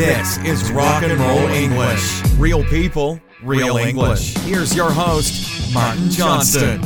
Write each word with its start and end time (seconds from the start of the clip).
This 0.00 0.38
is 0.38 0.72
Rock 0.72 1.02
and 1.02 1.20
Roll 1.20 1.46
English. 1.48 2.22
Real 2.38 2.64
people, 2.64 3.20
real 3.42 3.76
English. 3.76 4.34
Here's 4.38 4.74
your 4.74 4.90
host, 4.90 5.74
Martin 5.74 6.08
Johnston. 6.08 6.80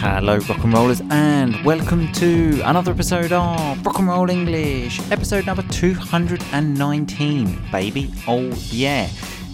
Hello, 0.00 0.38
rock 0.38 0.64
and 0.64 0.72
rollers, 0.72 1.02
and 1.10 1.62
welcome 1.62 2.10
to 2.12 2.62
another 2.64 2.92
episode 2.92 3.32
of 3.32 3.84
Rock 3.84 3.98
and 3.98 4.08
Roll 4.08 4.30
English, 4.30 4.98
episode 5.10 5.44
number 5.44 5.62
219, 5.64 7.62
baby. 7.70 8.10
Oh, 8.26 8.50
yeah. 8.70 9.10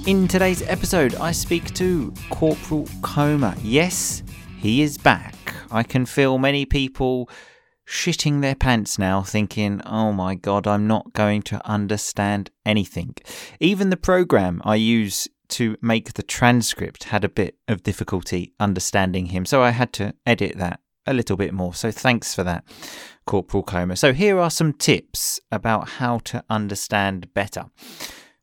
In 0.07 0.29
today's 0.29 0.63
episode, 0.69 1.17
I 1.17 1.33
speak 1.33 1.75
to 1.75 2.15
Corporal 2.31 2.87
Coma. 3.03 3.57
Yes, 3.65 4.23
he 4.59 4.83
is 4.83 4.97
back. 4.97 5.35
I 5.73 5.83
can 5.83 6.07
feel 6.07 6.39
many 6.39 6.65
people 6.65 7.29
shitting 7.87 8.41
their 8.41 8.55
pants 8.55 8.99
now, 8.99 9.23
thinking, 9.23 9.81
oh 9.87 10.13
my 10.13 10.35
god, 10.35 10.67
I'm 10.67 10.87
not 10.87 11.13
going 11.13 11.43
to 11.43 11.67
understand 11.69 12.51
anything. 12.65 13.15
Even 13.61 13.91
the 13.91 13.97
program 13.97 14.63
I 14.65 14.77
use 14.77 15.29
to 15.51 15.77
make 15.83 16.15
the 16.15 16.23
transcript 16.23 17.05
had 17.05 17.25
a 17.25 17.29
bit 17.29 17.57
of 17.69 17.83
difficulty 17.83 18.55
understanding 18.59 19.27
him, 19.27 19.45
so 19.45 19.63
I 19.63 19.71
had 19.71 19.93
to 19.95 20.15
edit 20.25 20.57
that 20.57 20.81
a 21.07 21.13
little 21.13 21.37
bit 21.37 21.53
more. 21.53 21.75
So 21.75 21.91
thanks 21.91 22.35
for 22.35 22.45
that, 22.45 22.65
Corporal 23.27 23.63
Coma. 23.63 23.97
So 23.97 24.13
here 24.13 24.39
are 24.39 24.51
some 24.51 24.73
tips 24.73 25.41
about 25.51 25.89
how 25.91 26.19
to 26.21 26.45
understand 26.49 27.33
better. 27.35 27.67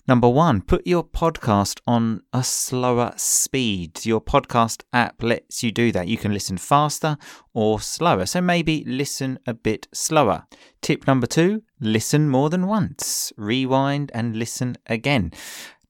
Number 0.10 0.28
one, 0.28 0.62
put 0.62 0.88
your 0.88 1.04
podcast 1.04 1.82
on 1.86 2.24
a 2.34 2.44
slower 2.44 3.14
speed. 3.16 4.08
Your 4.08 4.20
podcast 4.20 4.82
app 4.92 5.22
lets 5.22 5.62
you 5.62 5.72
do 5.72 5.92
that. 5.92 6.08
You 6.08 6.18
can 6.18 6.34
listen 6.34 6.58
faster 6.58 7.16
or 7.54 7.80
slower. 7.80 8.26
So 8.26 8.42
maybe 8.42 8.84
listen 8.88 9.38
a 9.46 9.54
bit 9.54 9.88
slower. 9.94 10.48
Tip 10.82 11.06
number 11.06 11.28
two, 11.28 11.62
listen 11.80 12.28
more 12.28 12.50
than 12.50 12.66
once. 12.66 13.32
Rewind 13.38 14.10
and 14.16 14.36
listen 14.36 14.78
again. 14.88 15.32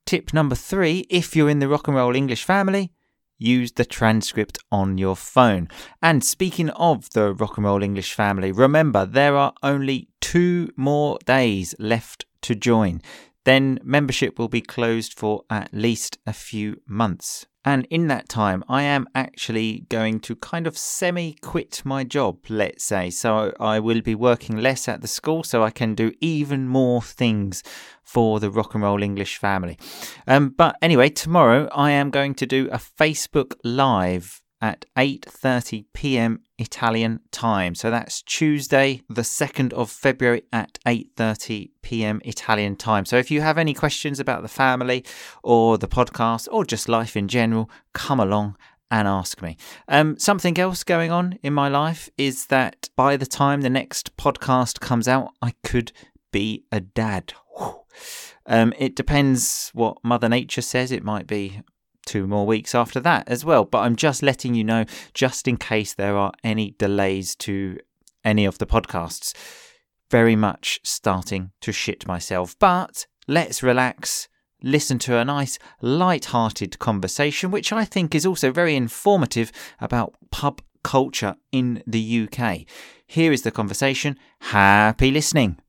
Tip 0.06 0.34
number 0.34 0.56
three, 0.56 1.06
if 1.10 1.34
you're 1.34 1.50
in 1.50 1.60
the 1.60 1.70
rock 1.70 1.88
and 1.88 1.96
roll 1.96 2.14
English 2.14 2.44
family, 2.44 2.92
use 3.38 3.72
the 3.72 3.86
transcript 3.86 4.60
on 4.70 4.98
your 4.98 5.16
phone. 5.16 5.70
And 6.02 6.26
speaking 6.26 6.72
of 6.72 7.10
the 7.12 7.34
rock 7.34 7.56
and 7.56 7.66
roll 7.66 7.82
English 7.82 8.14
family, 8.14 8.52
remember 8.52 9.06
there 9.06 9.38
are 9.38 9.54
only 9.64 10.10
two 10.20 10.72
more 10.76 11.20
days 11.26 11.74
left 11.80 12.26
to 12.42 12.56
join 12.56 13.02
then 13.50 13.80
membership 13.84 14.38
will 14.38 14.48
be 14.48 14.62
closed 14.62 15.18
for 15.18 15.44
at 15.50 15.74
least 15.74 16.20
a 16.28 16.34
few 16.34 16.82
months. 16.86 17.48
And 17.66 17.86
in 17.90 18.08
that 18.08 18.30
time, 18.30 18.64
I 18.70 18.84
am 18.84 19.08
actually 19.14 19.86
going 19.90 20.20
to 20.22 20.36
kind 20.36 20.66
of 20.68 20.78
semi 20.78 21.34
quit 21.42 21.82
my 21.84 22.04
job, 22.04 22.38
let's 22.48 22.84
say. 22.84 23.10
So 23.10 23.54
I 23.60 23.80
will 23.80 24.02
be 24.02 24.16
working 24.16 24.58
less 24.58 24.88
at 24.88 25.02
the 25.02 25.08
school 25.08 25.44
so 25.44 25.64
I 25.64 25.72
can 25.72 25.96
do 25.96 26.12
even 26.22 26.68
more 26.68 27.02
things 27.02 27.64
for 28.04 28.40
the 28.40 28.52
rock 28.52 28.76
and 28.76 28.84
roll 28.84 29.04
English 29.04 29.38
family. 29.38 29.78
Um, 30.26 30.50
but 30.50 30.78
anyway, 30.82 31.10
tomorrow 31.10 31.68
I 31.74 31.92
am 31.92 32.12
going 32.12 32.36
to 32.36 32.46
do 32.46 32.70
a 32.72 32.78
Facebook 32.78 33.56
Live 33.64 34.42
at 34.62 34.86
8:30 34.98 35.86
p.m. 35.94 36.42
Italian 36.60 37.22
time. 37.32 37.74
So 37.76 37.90
that's 37.90 38.22
Tuesday, 38.22 39.02
the 39.10 39.22
2nd 39.22 39.74
of 39.74 39.90
February 39.90 40.44
at 40.52 40.78
8:30 40.86 41.72
p.m. 41.82 42.22
Italian 42.26 42.76
time. 42.76 43.06
So 43.06 43.18
if 43.18 43.32
you 43.32 43.42
have 43.42 43.58
any 43.58 43.74
questions 43.74 44.20
about 44.20 44.42
the 44.42 44.48
family 44.48 45.06
or 45.44 45.78
the 45.78 45.88
podcast 45.88 46.48
or 46.52 46.66
just 46.66 46.90
life 46.90 47.16
in 47.16 47.28
general, 47.28 47.70
come 47.94 48.20
along 48.20 48.58
and 48.92 49.08
ask 49.08 49.42
me. 49.42 49.56
Um, 49.88 50.18
something 50.18 50.58
else 50.58 50.84
going 50.84 51.12
on 51.12 51.38
in 51.44 51.54
my 51.54 51.68
life 51.68 52.10
is 52.18 52.48
that 52.48 52.90
by 52.96 53.18
the 53.18 53.26
time 53.26 53.62
the 53.62 53.70
next 53.70 54.18
podcast 54.18 54.80
comes 54.80 55.08
out, 55.08 55.32
I 55.42 55.54
could 55.64 55.92
be 56.32 56.64
a 56.72 56.80
dad. 56.80 57.34
Um, 58.46 58.74
it 58.80 58.96
depends 58.96 59.70
what 59.74 59.98
Mother 60.04 60.28
Nature 60.28 60.64
says. 60.64 60.92
It 60.92 61.04
might 61.04 61.28
be 61.28 61.62
two 62.10 62.26
more 62.26 62.48
weeks 62.48 62.74
after 62.74 63.00
that 63.00 63.24
as 63.28 63.46
well. 63.46 63.64
But 63.64 63.82
I'm 63.82 63.96
just 63.96 64.24
letting 64.24 64.56
you 64.56 64.64
know, 64.64 64.86
just 65.14 65.48
in 65.48 65.58
case 65.58 65.94
there 65.94 66.18
are 66.18 66.34
any 66.44 66.72
delays 66.80 67.36
to 67.38 67.78
any 68.26 68.46
of 68.46 68.58
the 68.58 68.66
podcasts. 68.66 69.34
Very 70.10 70.36
much 70.36 70.80
starting 70.84 71.52
to 71.62 71.72
shit 71.72 72.08
myself. 72.08 72.58
But 72.58 73.06
let's 73.28 73.62
relax, 73.62 74.28
listen 74.64 74.98
to 75.00 75.18
a 75.18 75.26
nice, 75.26 75.60
light 75.82 76.26
hearted 76.26 76.80
conversation, 76.80 77.52
which 77.52 77.72
I 77.72 77.86
think 77.86 78.16
is 78.16 78.26
also 78.26 78.52
very 78.52 78.76
informative 78.76 79.52
about 79.80 80.16
pub 80.32 80.62
culture 80.84 81.36
in 81.52 81.84
the 81.86 82.28
UK. 82.28 82.62
Here 83.06 83.32
is 83.32 83.44
the 83.44 83.52
conversation. 83.52 84.18
Happy 84.40 85.12
listening. 85.12 85.60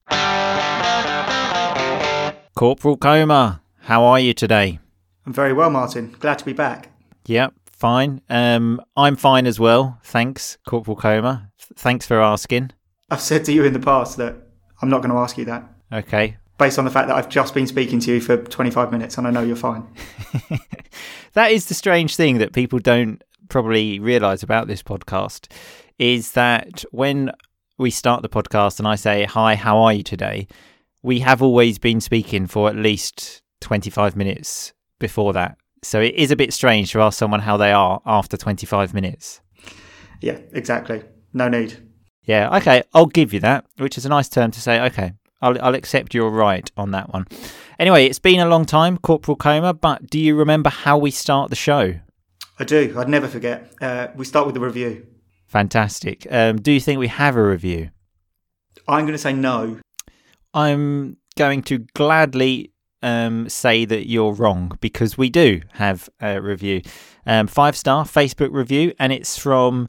Corporal 2.54 2.97
Coma, 2.97 3.60
how 3.81 4.04
are 4.04 4.20
you 4.20 4.32
today? 4.32 4.78
I'm 5.26 5.32
very 5.32 5.53
well, 5.53 5.70
Martin. 5.70 6.14
Glad 6.19 6.38
to 6.38 6.44
be 6.44 6.53
back. 6.53 6.91
Yeah, 7.26 7.48
fine. 7.66 8.20
Um, 8.28 8.81
I'm 8.97 9.16
fine 9.16 9.47
as 9.47 9.60
well. 9.60 9.98
Thanks, 10.03 10.58
Corporal 10.66 10.97
Coma. 10.97 11.50
Thanks 11.76 12.06
for 12.06 12.20
asking. 12.20 12.70
I've 13.10 13.20
said 13.20 13.44
to 13.47 13.53
you 13.53 13.64
in 13.64 13.72
the 13.72 13.80
past 13.80 14.16
that 14.19 14.36
I'm 14.80 14.88
not 14.88 14.98
going 14.98 15.10
to 15.10 15.19
ask 15.19 15.36
you 15.36 15.44
that. 15.47 15.64
Okay. 15.92 16.36
Based 16.59 16.78
on 16.78 16.84
the 16.84 16.91
fact 16.91 17.09
that 17.09 17.16
I've 17.16 17.28
just 17.28 17.54
been 17.54 17.66
speaking 17.66 18.00
to 18.00 18.12
you 18.12 18.20
for 18.20 18.36
25 18.36 18.92
minutes 18.92 19.19
and 19.19 19.26
I 19.26 19.30
know 19.30 19.42
you're 19.42 19.56
fine. 19.56 19.86
that 21.32 21.50
is 21.50 21.66
the 21.66 21.75
strange 21.75 22.16
thing 22.16 22.38
that 22.38 22.53
people 22.53 22.78
don't 22.78 23.22
probably 23.48 23.98
realize 23.98 24.42
about 24.42 24.69
this 24.69 24.82
podcast 24.82 25.50
is 25.98 26.32
that 26.32 26.84
when 26.92 27.32
we 27.78 27.91
start 27.91 28.22
the 28.22 28.28
podcast 28.28 28.78
and 28.78 28.86
I 28.86 28.94
say, 28.94 29.25
Hi, 29.25 29.54
how 29.54 29.78
are 29.78 29.92
you 29.92 30.03
today? 30.03 30.47
We 31.03 31.20
have 31.20 31.42
always 31.42 31.78
been 31.78 32.00
speaking 32.00 32.47
for 32.47 32.69
at 32.69 32.76
least 32.76 33.42
25 33.62 34.16
minutes 34.16 34.72
before 35.00 35.33
that. 35.33 35.59
So 35.83 36.00
it 36.00 36.15
is 36.15 36.31
a 36.31 36.37
bit 36.37 36.53
strange 36.53 36.93
to 36.93 37.00
ask 37.00 37.19
someone 37.19 37.41
how 37.41 37.56
they 37.56 37.72
are 37.72 38.00
after 38.06 38.37
25 38.37 38.94
minutes. 38.94 39.41
Yeah, 40.21 40.38
exactly. 40.53 41.03
No 41.33 41.49
need. 41.49 41.77
Yeah, 42.25 42.56
okay, 42.59 42.84
I'll 42.94 43.06
give 43.06 43.33
you 43.33 43.41
that, 43.41 43.65
which 43.78 43.99
is 43.99 44.06
a 44.06 44.09
nice 44.09 44.28
term 44.28 44.50
to 44.53 44.60
say, 44.60 44.81
okay, 44.83 45.15
I'll, 45.43 45.60
I'll 45.62 45.75
accept 45.75 46.15
you're 46.15 46.31
right 46.31 46.71
on 46.77 46.91
that 46.93 47.12
one. 47.12 47.27
Anyway, 47.78 48.05
it's 48.05 48.19
been 48.19 48.41
a 48.41 48.47
long 48.47 48.66
time, 48.66 48.99
Corporal 48.99 49.37
Coma, 49.37 49.72
but 49.72 50.09
do 50.09 50.21
you 50.21 50.37
remember 50.37 50.69
how 50.69 50.99
we 50.99 51.10
start 51.10 51.50
the 51.50 51.56
show? 51.56 51.94
I 52.59 52.65
do. 52.65 52.94
I'd 52.99 53.09
never 53.09 53.27
forget. 53.27 53.72
Uh, 53.81 54.09
we 54.15 54.27
start 54.27 54.44
with 54.44 54.55
the 54.55 54.60
review. 54.60 55.06
Fantastic. 55.47 56.27
Um, 56.31 56.60
do 56.60 56.71
you 56.71 56.81
think 56.81 56.99
we 56.99 57.09
have 57.09 57.37
a 57.37 57.43
review? 57.43 57.91
I'm 58.87 59.05
going 59.05 59.12
to 59.12 59.19
say 59.19 59.33
no. 59.33 59.78
I'm 60.53 61.16
going 61.37 61.62
to 61.62 61.78
gladly 61.94 62.72
um, 63.03 63.49
say 63.49 63.84
that 63.84 64.09
you're 64.09 64.33
wrong 64.33 64.77
because 64.81 65.16
we 65.16 65.31
do 65.31 65.62
have 65.72 66.09
a 66.21 66.41
review. 66.41 66.83
Um, 67.27 67.47
five 67.47 67.77
star 67.77 68.05
Facebook 68.05 68.53
review, 68.53 68.93
and 68.99 69.12
it's 69.12 69.38
from 69.38 69.88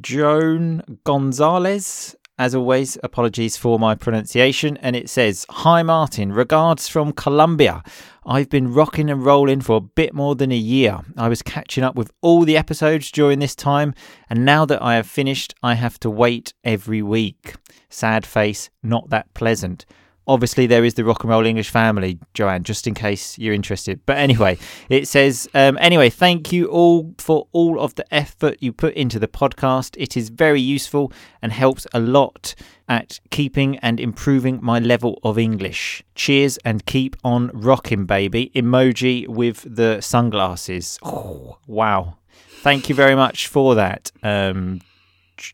Joan 0.00 0.98
Gonzalez. 1.04 2.16
As 2.36 2.52
always, 2.52 2.98
apologies 3.04 3.56
for 3.56 3.78
my 3.78 3.94
pronunciation. 3.94 4.76
And 4.78 4.96
it 4.96 5.08
says, 5.08 5.46
Hi 5.50 5.84
Martin, 5.84 6.32
regards 6.32 6.88
from 6.88 7.12
Colombia. 7.12 7.84
I've 8.26 8.48
been 8.48 8.72
rocking 8.72 9.08
and 9.08 9.24
rolling 9.24 9.60
for 9.60 9.76
a 9.76 9.80
bit 9.80 10.14
more 10.14 10.34
than 10.34 10.50
a 10.50 10.56
year. 10.56 11.00
I 11.16 11.28
was 11.28 11.42
catching 11.42 11.84
up 11.84 11.94
with 11.94 12.10
all 12.22 12.44
the 12.44 12.56
episodes 12.56 13.12
during 13.12 13.38
this 13.38 13.54
time, 13.54 13.94
and 14.28 14.44
now 14.44 14.64
that 14.64 14.82
I 14.82 14.96
have 14.96 15.06
finished, 15.06 15.54
I 15.62 15.74
have 15.74 16.00
to 16.00 16.10
wait 16.10 16.54
every 16.64 17.02
week. 17.02 17.54
Sad 17.88 18.26
face, 18.26 18.70
not 18.82 19.10
that 19.10 19.32
pleasant. 19.34 19.86
Obviously, 20.26 20.66
there 20.66 20.84
is 20.84 20.94
the 20.94 21.04
rock 21.04 21.22
and 21.22 21.30
roll 21.30 21.44
English 21.44 21.70
family, 21.70 22.18
Joanne, 22.32 22.62
just 22.62 22.86
in 22.86 22.94
case 22.94 23.38
you're 23.38 23.52
interested. 23.52 24.00
But 24.06 24.16
anyway, 24.16 24.58
it 24.88 25.06
says, 25.06 25.48
um, 25.54 25.76
anyway, 25.80 26.08
thank 26.08 26.52
you 26.52 26.66
all 26.66 27.14
for 27.18 27.46
all 27.52 27.78
of 27.78 27.94
the 27.96 28.12
effort 28.14 28.56
you 28.60 28.72
put 28.72 28.94
into 28.94 29.18
the 29.18 29.28
podcast. 29.28 29.96
It 29.98 30.16
is 30.16 30.30
very 30.30 30.60
useful 30.60 31.12
and 31.42 31.52
helps 31.52 31.86
a 31.92 32.00
lot 32.00 32.54
at 32.88 33.20
keeping 33.30 33.78
and 33.78 34.00
improving 34.00 34.60
my 34.62 34.78
level 34.78 35.18
of 35.22 35.38
English. 35.38 36.02
Cheers 36.14 36.56
and 36.64 36.86
keep 36.86 37.16
on 37.22 37.50
rocking, 37.52 38.06
baby. 38.06 38.50
Emoji 38.54 39.28
with 39.28 39.76
the 39.76 40.00
sunglasses. 40.00 40.98
Oh, 41.02 41.58
wow. 41.66 42.16
Thank 42.62 42.88
you 42.88 42.94
very 42.94 43.14
much 43.14 43.46
for 43.46 43.74
that. 43.74 44.10
Um, 44.22 44.80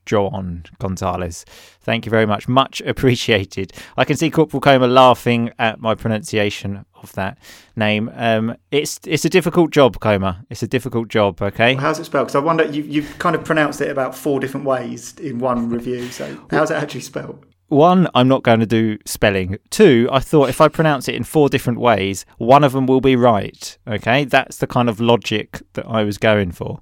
John 0.06 0.65
Gonzalez. 0.79 1.44
Thank 1.81 2.06
you 2.06 2.11
very 2.11 2.27
much. 2.27 2.49
Much 2.49 2.81
appreciated. 2.87 3.73
I 3.97 4.05
can 4.05 4.17
see 4.17 4.31
Corporal 4.31 4.61
Coma 4.61 4.87
laughing 4.87 5.50
at 5.59 5.81
my 5.81 5.94
pronunciation 5.94 6.85
of 7.03 7.12
that 7.15 7.38
name. 7.77 8.11
Um, 8.15 8.56
it's 8.71 9.00
it's 9.05 9.25
a 9.25 9.31
difficult 9.31 9.71
job, 9.71 10.00
Coma. 10.00 10.44
It's 10.50 10.62
a 10.62 10.69
difficult 10.69 11.09
job, 11.09 11.41
okay? 11.41 11.75
Well, 11.75 11.85
how's 11.85 11.99
it 11.99 12.05
spelled? 12.05 12.27
Because 12.29 12.37
I 12.37 12.44
wonder, 12.44 12.65
you, 12.65 12.82
you've 12.82 13.19
kind 13.19 13.35
of 13.35 13.44
pronounced 13.44 13.81
it 13.81 13.91
about 13.91 14.15
four 14.15 14.41
different 14.41 14.67
ways 14.67 15.15
in 15.19 15.38
one 15.38 15.71
review. 15.71 16.09
So 16.09 16.47
how's 16.50 16.71
it 16.71 16.75
actually 16.75 17.00
spelled? 17.00 17.47
One, 17.71 18.09
I'm 18.17 18.26
not 18.26 18.43
going 18.43 18.59
to 18.59 18.67
do 18.67 18.99
spelling. 19.06 19.56
Two, 19.71 20.09
I 20.11 20.19
thought 20.19 20.49
if 20.49 20.61
I 20.61 20.67
pronounce 20.67 21.06
it 21.06 21.15
in 21.15 21.23
four 21.23 21.49
different 21.49 21.79
ways, 21.79 22.26
one 22.37 22.65
of 22.65 22.73
them 22.73 22.87
will 22.87 23.00
be 23.00 23.15
right. 23.15 23.79
Okay, 23.87 24.25
that's 24.25 24.56
the 24.56 24.67
kind 24.67 24.88
of 24.88 25.00
logic 25.00 25.62
that 25.75 25.87
I 25.87 26.03
was 26.03 26.19
going 26.19 26.50
for. 26.50 26.81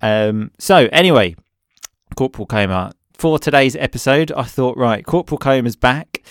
Um, 0.00 0.52
so, 0.58 0.88
anyway, 0.90 1.36
Corporal 2.16 2.46
Coma. 2.46 2.92
For 3.12 3.38
today's 3.38 3.76
episode, 3.76 4.32
I 4.32 4.42
thought, 4.44 4.76
right, 4.76 5.04
Corporal 5.04 5.38
Coma's 5.38 5.76
back. 5.76 6.22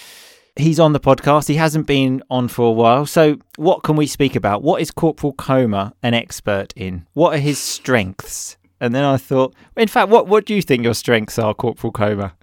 he's 0.56 0.80
on 0.80 0.94
the 0.94 1.00
podcast. 1.00 1.48
He 1.48 1.56
hasn't 1.56 1.86
been 1.88 2.24
on 2.30 2.48
for 2.48 2.68
a 2.68 2.72
while. 2.72 3.06
So, 3.06 3.38
what 3.56 3.84
can 3.84 3.96
we 3.96 4.08
speak 4.08 4.36
about? 4.36 4.64
What 4.64 4.82
is 4.82 4.90
Corporal 4.92 5.34
Coma 5.34 5.94
an 6.02 6.14
expert 6.16 6.74
in? 6.76 7.06
What 7.14 7.36
are 7.36 7.40
his 7.40 7.60
strengths? 7.60 8.58
And 8.82 8.94
then 8.94 9.04
I 9.04 9.18
thought, 9.18 9.54
in 9.78 9.88
fact, 9.88 10.10
what, 10.10 10.28
what 10.28 10.46
do 10.46 10.54
you 10.56 10.62
think 10.62 10.84
your 10.84 10.94
strengths 10.96 11.40
are, 11.40 11.54
Corporal 11.54 11.94
Coma? 11.94 12.34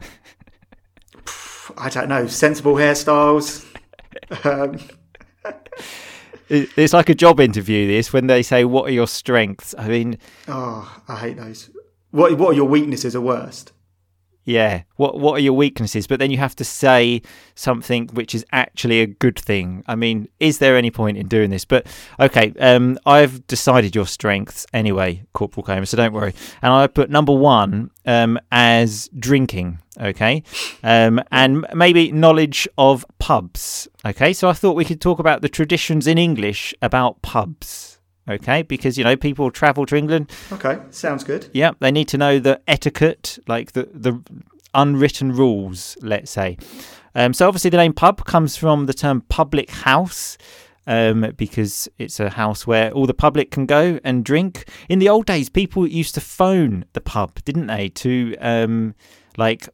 I 1.77 1.89
don't 1.89 2.09
know. 2.09 2.27
Sensible 2.27 2.75
hairstyles. 2.75 3.67
um, 4.45 4.79
It's 6.49 6.93
like 6.93 7.09
a 7.09 7.15
job 7.15 7.41
interview, 7.41 7.87
this, 7.89 8.13
when 8.13 8.27
they 8.27 8.43
say, 8.43 8.65
What 8.67 8.87
are 8.87 8.93
your 8.93 9.07
strengths? 9.07 9.75
I 9.79 9.89
mean, 9.89 10.19
oh, 10.49 11.03
I 11.09 11.17
hate 11.17 11.39
those. 11.39 11.71
What 12.13 12.39
What 12.39 12.51
are 12.51 12.55
your 12.55 12.69
weaknesses 12.69 13.17
or 13.17 13.21
worst? 13.21 13.73
Yeah. 14.45 14.83
What 14.97 15.21
what 15.21 15.35
are 15.35 15.43
your 15.43 15.53
weaknesses? 15.53 16.07
But 16.07 16.19
then 16.19 16.31
you 16.31 16.39
have 16.39 16.57
to 16.57 16.65
say 16.65 17.23
something 17.55 18.09
which 18.09 18.35
is 18.35 18.45
actually 18.51 19.01
a 19.01 19.07
good 19.07 19.39
thing. 19.39 19.85
I 19.87 19.95
mean, 19.95 20.29
is 20.41 20.59
there 20.59 20.77
any 20.77 20.91
point 20.91 21.17
in 21.17 21.29
doing 21.29 21.51
this? 21.51 21.65
But 21.65 21.87
okay, 22.19 22.53
um, 22.59 22.99
I've 23.07 23.47
decided 23.47 23.95
your 23.95 24.07
strengths 24.07 24.67
anyway, 24.73 25.25
Corporal 25.33 25.65
Coma, 25.65 25.87
so 25.87 25.97
don't 25.97 26.13
worry. 26.13 26.35
And 26.61 26.73
I 26.73 26.87
put 26.89 27.09
number 27.09 27.33
one 27.33 27.91
um, 28.05 28.39
as 28.51 29.09
drinking. 29.17 29.79
Okay, 30.01 30.43
um, 30.83 31.21
and 31.31 31.67
maybe 31.75 32.11
knowledge 32.11 32.67
of 32.79 33.05
pubs. 33.19 33.87
Okay, 34.05 34.33
so 34.33 34.49
I 34.49 34.55
thought 34.55 34.75
we 34.75 34.87
could 34.87 35.01
talk 35.01 35.19
about 35.19 35.43
the 35.43 35.51
traditions 35.51 36.07
in 36.07 36.19
English 36.19 36.75
about 36.81 37.21
pubs. 37.23 37.92
Okay, 38.29 38.63
because 38.63 38.97
you 38.97 39.05
know 39.05 39.17
people 39.17 39.51
travel 39.51 39.85
to 39.87 39.97
England 39.97 40.31
Okay, 40.53 40.79
sounds 40.91 41.25
good. 41.25 41.49
yeah, 41.53 41.73
they 41.81 41.91
need 41.91 42.09
to 42.09 42.19
know 42.19 42.39
the 42.39 42.61
etiquette, 42.69 43.39
like 43.49 43.73
the 43.73 43.89
the 43.93 44.23
unwritten 44.75 45.33
rules, 45.33 45.97
let's 46.03 46.31
say. 46.31 46.57
Um, 47.15 47.35
so 47.35 47.47
obviously 47.49 47.71
the 47.71 47.77
name 47.77 47.93
pub 47.93 48.25
comes 48.25 48.57
from 48.57 48.87
the 48.87 48.95
term 48.95 49.23
public 49.29 49.71
house. 49.71 50.39
Um, 50.85 51.33
because 51.37 51.89
it's 51.99 52.19
a 52.19 52.29
house 52.31 52.67
where 52.67 52.91
all 52.91 53.07
the 53.07 53.15
public 53.15 53.53
can 53.53 53.67
go 53.67 54.01
and 54.03 54.25
drink. 54.25 54.69
In 54.89 54.99
the 54.99 55.09
old 55.09 55.27
days, 55.27 55.49
people 55.49 55.87
used 55.87 56.13
to 56.17 56.21
phone 56.21 56.85
the 56.93 57.01
pub, 57.01 57.39
didn't 57.45 57.69
they? 57.69 57.89
To 57.91 58.35
um, 58.41 58.97
like, 59.37 59.69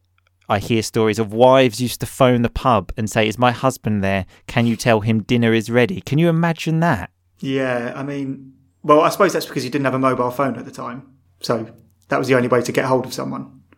I 0.47 0.59
hear 0.59 0.83
stories 0.83 1.17
of 1.17 1.33
wives 1.33 1.81
used 1.81 1.99
to 2.01 2.05
phone 2.05 2.43
the 2.43 2.49
pub 2.49 2.91
and 2.95 3.09
say, 3.09 3.27
"Is 3.27 3.39
my 3.39 3.51
husband 3.51 4.03
there? 4.03 4.27
Can 4.45 4.67
you 4.67 4.75
tell 4.75 4.99
him 5.01 5.23
dinner 5.23 5.51
is 5.51 5.71
ready?" 5.71 5.99
Can 5.99 6.19
you 6.19 6.29
imagine 6.29 6.79
that? 6.81 7.09
Yeah, 7.39 7.93
I 7.95 8.03
mean, 8.03 8.53
well, 8.83 9.01
I 9.01 9.09
suppose 9.09 9.33
that's 9.33 9.45
because 9.45 9.63
you 9.63 9.69
didn't 9.69 9.85
have 9.85 9.93
a 9.93 9.99
mobile 9.99 10.31
phone 10.31 10.57
at 10.57 10.65
the 10.65 10.71
time, 10.71 11.13
so 11.41 11.67
that 12.09 12.17
was 12.17 12.27
the 12.27 12.35
only 12.35 12.47
way 12.47 12.61
to 12.61 12.71
get 12.71 12.85
hold 12.85 13.05
of 13.05 13.13
someone. 13.13 13.61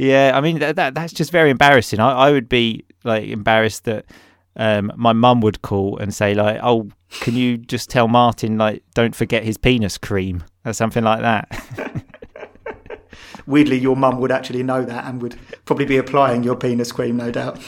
Yeah, 0.00 0.30
I 0.32 0.40
mean 0.40 0.60
that, 0.60 0.76
that 0.76 0.94
that's 0.94 1.12
just 1.12 1.32
very 1.32 1.50
embarrassing. 1.50 1.98
I, 1.98 2.12
I 2.12 2.30
would 2.30 2.48
be 2.48 2.84
like 3.02 3.24
embarrassed 3.24 3.82
that 3.86 4.04
um, 4.54 4.92
my 4.94 5.12
mum 5.12 5.40
would 5.40 5.60
call 5.62 5.98
and 5.98 6.14
say 6.14 6.34
like, 6.34 6.60
"Oh, 6.62 6.88
can 7.10 7.34
you 7.34 7.58
just 7.58 7.90
tell 7.90 8.06
Martin 8.06 8.58
like 8.58 8.84
don't 8.94 9.16
forget 9.16 9.42
his 9.42 9.58
penis 9.58 9.98
cream 9.98 10.44
or 10.64 10.72
something 10.72 11.02
like 11.02 11.22
that." 11.22 12.04
Weirdly, 13.48 13.76
your 13.76 13.96
mum 13.96 14.20
would 14.20 14.30
actually 14.30 14.62
know 14.62 14.84
that 14.84 15.04
and 15.04 15.20
would 15.20 15.36
probably 15.64 15.84
be 15.86 15.96
applying 15.96 16.44
your 16.44 16.54
penis 16.54 16.92
cream, 16.92 17.16
no 17.16 17.32
doubt. 17.32 17.58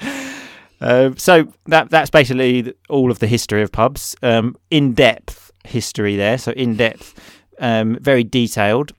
Um, 0.80 1.16
so 1.16 1.52
that 1.66 1.90
that's 1.90 2.10
basically 2.10 2.74
all 2.88 3.10
of 3.10 3.18
the 3.18 3.26
history 3.26 3.62
of 3.62 3.72
pubs. 3.72 4.14
Um, 4.22 4.56
in 4.70 4.94
depth 4.94 5.50
history 5.64 6.16
there, 6.16 6.38
so 6.38 6.52
in 6.52 6.76
depth, 6.76 7.14
um, 7.58 7.98
very 8.00 8.24
detailed. 8.24 8.92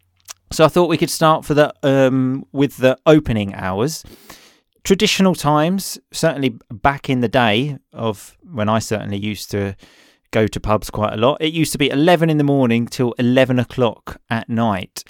So 0.51 0.65
I 0.65 0.69
thought 0.69 0.89
we 0.89 0.97
could 0.97 1.09
start 1.09 1.45
for 1.45 1.53
the 1.53 1.73
um, 1.83 2.45
with 2.51 2.77
the 2.77 2.97
opening 3.05 3.53
hours. 3.53 4.03
Traditional 4.83 5.35
times, 5.35 5.99
certainly 6.13 6.57
back 6.71 7.09
in 7.09 7.19
the 7.19 7.27
day 7.27 7.77
of 7.91 8.37
when 8.41 8.69
I 8.69 8.79
certainly 8.79 9.17
used 9.17 9.51
to 9.51 9.75
go 10.31 10.47
to 10.47 10.59
pubs 10.59 10.89
quite 10.89 11.13
a 11.13 11.17
lot. 11.17 11.41
It 11.41 11.53
used 11.53 11.73
to 11.73 11.77
be 11.77 11.89
eleven 11.89 12.29
in 12.29 12.37
the 12.37 12.43
morning 12.43 12.87
till 12.87 13.11
eleven 13.19 13.59
o'clock 13.59 14.21
at 14.29 14.47
night. 14.49 15.03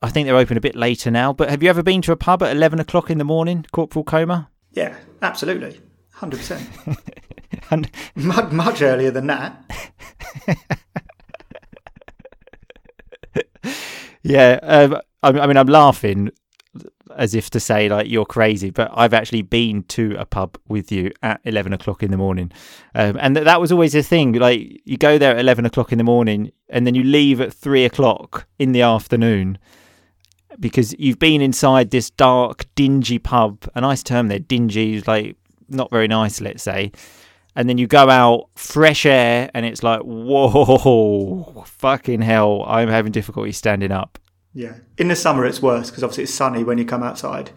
I 0.00 0.10
think 0.10 0.26
they're 0.26 0.36
open 0.36 0.56
a 0.56 0.60
bit 0.60 0.76
later 0.76 1.10
now. 1.10 1.32
But 1.32 1.50
have 1.50 1.62
you 1.62 1.70
ever 1.70 1.82
been 1.82 2.00
to 2.02 2.12
a 2.12 2.16
pub 2.16 2.42
at 2.42 2.54
eleven 2.54 2.78
o'clock 2.78 3.10
in 3.10 3.18
the 3.18 3.24
morning, 3.24 3.66
Corporal 3.72 4.04
Coma? 4.04 4.50
Yeah, 4.72 4.96
absolutely. 5.20 5.80
100%. 6.18 6.98
And 7.70 7.90
much, 8.14 8.52
much 8.52 8.82
earlier 8.82 9.10
than 9.10 9.26
that. 9.28 9.64
Yeah, 14.24 14.58
um, 14.62 14.96
I, 15.22 15.28
I 15.28 15.46
mean, 15.46 15.58
I'm 15.58 15.66
laughing 15.66 16.30
as 17.14 17.34
if 17.34 17.50
to 17.50 17.60
say 17.60 17.88
like 17.88 18.08
you're 18.08 18.24
crazy, 18.24 18.70
but 18.70 18.90
I've 18.94 19.12
actually 19.12 19.42
been 19.42 19.84
to 19.84 20.16
a 20.18 20.24
pub 20.24 20.58
with 20.66 20.90
you 20.90 21.12
at 21.22 21.40
eleven 21.44 21.72
o'clock 21.74 22.02
in 22.02 22.10
the 22.10 22.16
morning, 22.16 22.50
um, 22.94 23.18
and 23.20 23.36
th- 23.36 23.44
that 23.44 23.60
was 23.60 23.70
always 23.70 23.94
a 23.94 24.02
thing. 24.02 24.32
Like 24.32 24.80
you 24.84 24.96
go 24.96 25.18
there 25.18 25.32
at 25.32 25.38
eleven 25.38 25.66
o'clock 25.66 25.92
in 25.92 25.98
the 25.98 26.04
morning, 26.04 26.50
and 26.70 26.86
then 26.86 26.94
you 26.94 27.04
leave 27.04 27.40
at 27.40 27.52
three 27.52 27.84
o'clock 27.84 28.46
in 28.58 28.72
the 28.72 28.80
afternoon 28.80 29.58
because 30.58 30.94
you've 30.98 31.18
been 31.18 31.42
inside 31.42 31.90
this 31.90 32.08
dark, 32.08 32.64
dingy 32.74 33.18
pub. 33.18 33.68
A 33.74 33.82
nice 33.82 34.02
term 34.02 34.28
there, 34.28 34.38
dingy, 34.38 35.02
like 35.02 35.36
not 35.74 35.90
very 35.90 36.08
nice, 36.08 36.40
let's 36.40 36.62
say. 36.62 36.92
And 37.56 37.68
then 37.68 37.78
you 37.78 37.86
go 37.86 38.10
out, 38.10 38.50
fresh 38.56 39.06
air, 39.06 39.50
and 39.54 39.64
it's 39.64 39.82
like, 39.82 40.00
whoa, 40.00 41.64
fucking 41.66 42.20
hell, 42.20 42.64
I'm 42.66 42.88
having 42.88 43.12
difficulty 43.12 43.52
standing 43.52 43.92
up. 43.92 44.18
Yeah. 44.52 44.74
In 44.98 45.08
the 45.08 45.16
summer, 45.16 45.44
it's 45.44 45.62
worse 45.62 45.90
because 45.90 46.02
obviously 46.02 46.24
it's 46.24 46.34
sunny 46.34 46.64
when 46.64 46.78
you 46.78 46.84
come 46.84 47.02
outside, 47.02 47.50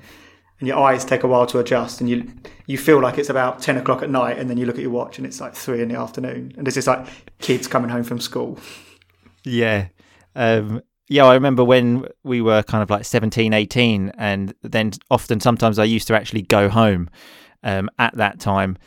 and 0.59 0.67
your 0.67 0.77
eyes 0.77 1.05
take 1.05 1.23
a 1.23 1.27
while 1.27 1.45
to 1.47 1.59
adjust, 1.59 2.01
and 2.01 2.09
you 2.09 2.31
you 2.65 2.77
feel 2.77 2.99
like 2.99 3.17
it's 3.17 3.29
about 3.29 3.61
ten 3.61 3.77
o'clock 3.77 4.01
at 4.01 4.09
night, 4.09 4.37
and 4.37 4.49
then 4.49 4.57
you 4.57 4.65
look 4.65 4.75
at 4.75 4.81
your 4.81 4.91
watch 4.91 5.17
and 5.17 5.25
it's 5.25 5.39
like 5.39 5.55
three 5.55 5.81
in 5.81 5.89
the 5.89 5.95
afternoon, 5.95 6.53
and 6.57 6.65
there's 6.65 6.75
just 6.75 6.87
like 6.87 7.07
kids 7.39 7.67
coming 7.67 7.89
home 7.89 8.03
from 8.03 8.19
school. 8.19 8.59
Yeah. 9.43 9.87
Um, 10.35 10.81
yeah, 11.07 11.25
I 11.25 11.35
remember 11.35 11.63
when 11.63 12.05
we 12.23 12.41
were 12.41 12.63
kind 12.63 12.83
of 12.83 12.89
like 12.89 13.05
17, 13.05 13.53
18, 13.53 14.11
and 14.17 14.53
then 14.61 14.91
often 15.09 15.39
sometimes 15.39 15.79
I 15.79 15.85
used 15.85 16.07
to 16.07 16.15
actually 16.15 16.41
go 16.41 16.67
home 16.67 17.09
um, 17.67 17.89
at 17.99 18.15
that 18.17 18.39
time. 18.39 18.77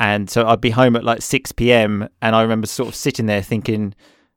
And 0.00 0.28
so 0.28 0.48
I'd 0.48 0.60
be 0.60 0.70
home 0.70 0.96
at 0.96 1.04
like 1.04 1.22
6 1.22 1.52
p.m. 1.52 2.08
And 2.20 2.34
I 2.34 2.42
remember 2.42 2.66
sort 2.66 2.88
of 2.88 2.94
sitting 2.96 3.26
there 3.26 3.42
thinking, 3.42 3.94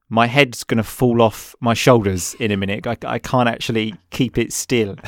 my 0.09 0.27
head's 0.27 0.63
going 0.63 0.77
to 0.77 0.83
fall 0.83 1.21
off 1.21 1.55
my 1.59 1.73
shoulders 1.73 2.35
in 2.35 2.51
a 2.51 2.57
minute. 2.57 2.85
I, 2.85 2.97
I 3.05 3.17
can't 3.17 3.49
actually 3.49 3.95
keep 4.11 4.37
it 4.37 4.53
still. 4.53 4.95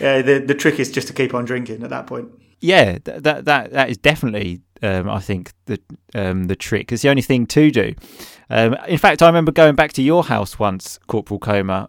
Yeah, 0.00 0.20
the 0.20 0.40
the 0.40 0.54
trick 0.54 0.80
is 0.80 0.90
just 0.90 1.06
to 1.08 1.14
keep 1.14 1.32
on 1.32 1.44
drinking 1.44 1.84
at 1.84 1.90
that 1.90 2.08
point. 2.08 2.28
yeah, 2.60 2.98
th- 2.98 3.22
that 3.22 3.44
that 3.44 3.70
that 3.70 3.88
is 3.88 3.98
definitely, 3.98 4.60
um, 4.82 5.08
I 5.08 5.20
think, 5.20 5.52
the 5.66 5.78
um, 6.12 6.44
the 6.44 6.56
trick. 6.56 6.90
It's 6.90 7.02
the 7.02 7.08
only 7.08 7.22
thing 7.22 7.46
to 7.46 7.70
do. 7.70 7.94
Um, 8.50 8.74
in 8.88 8.98
fact, 8.98 9.22
I 9.22 9.26
remember 9.26 9.52
going 9.52 9.76
back 9.76 9.92
to 9.92 10.02
your 10.02 10.24
house 10.24 10.58
once, 10.58 10.98
Corporal 11.06 11.38
Coma, 11.38 11.88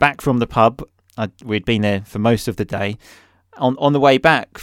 back 0.00 0.20
from 0.20 0.38
the 0.38 0.48
pub. 0.48 0.82
I, 1.16 1.30
we'd 1.44 1.64
been 1.64 1.82
there 1.82 2.02
for 2.04 2.18
most 2.18 2.48
of 2.48 2.56
the 2.56 2.64
day. 2.64 2.98
On 3.58 3.76
on 3.78 3.92
the 3.92 4.00
way 4.00 4.18
back, 4.18 4.60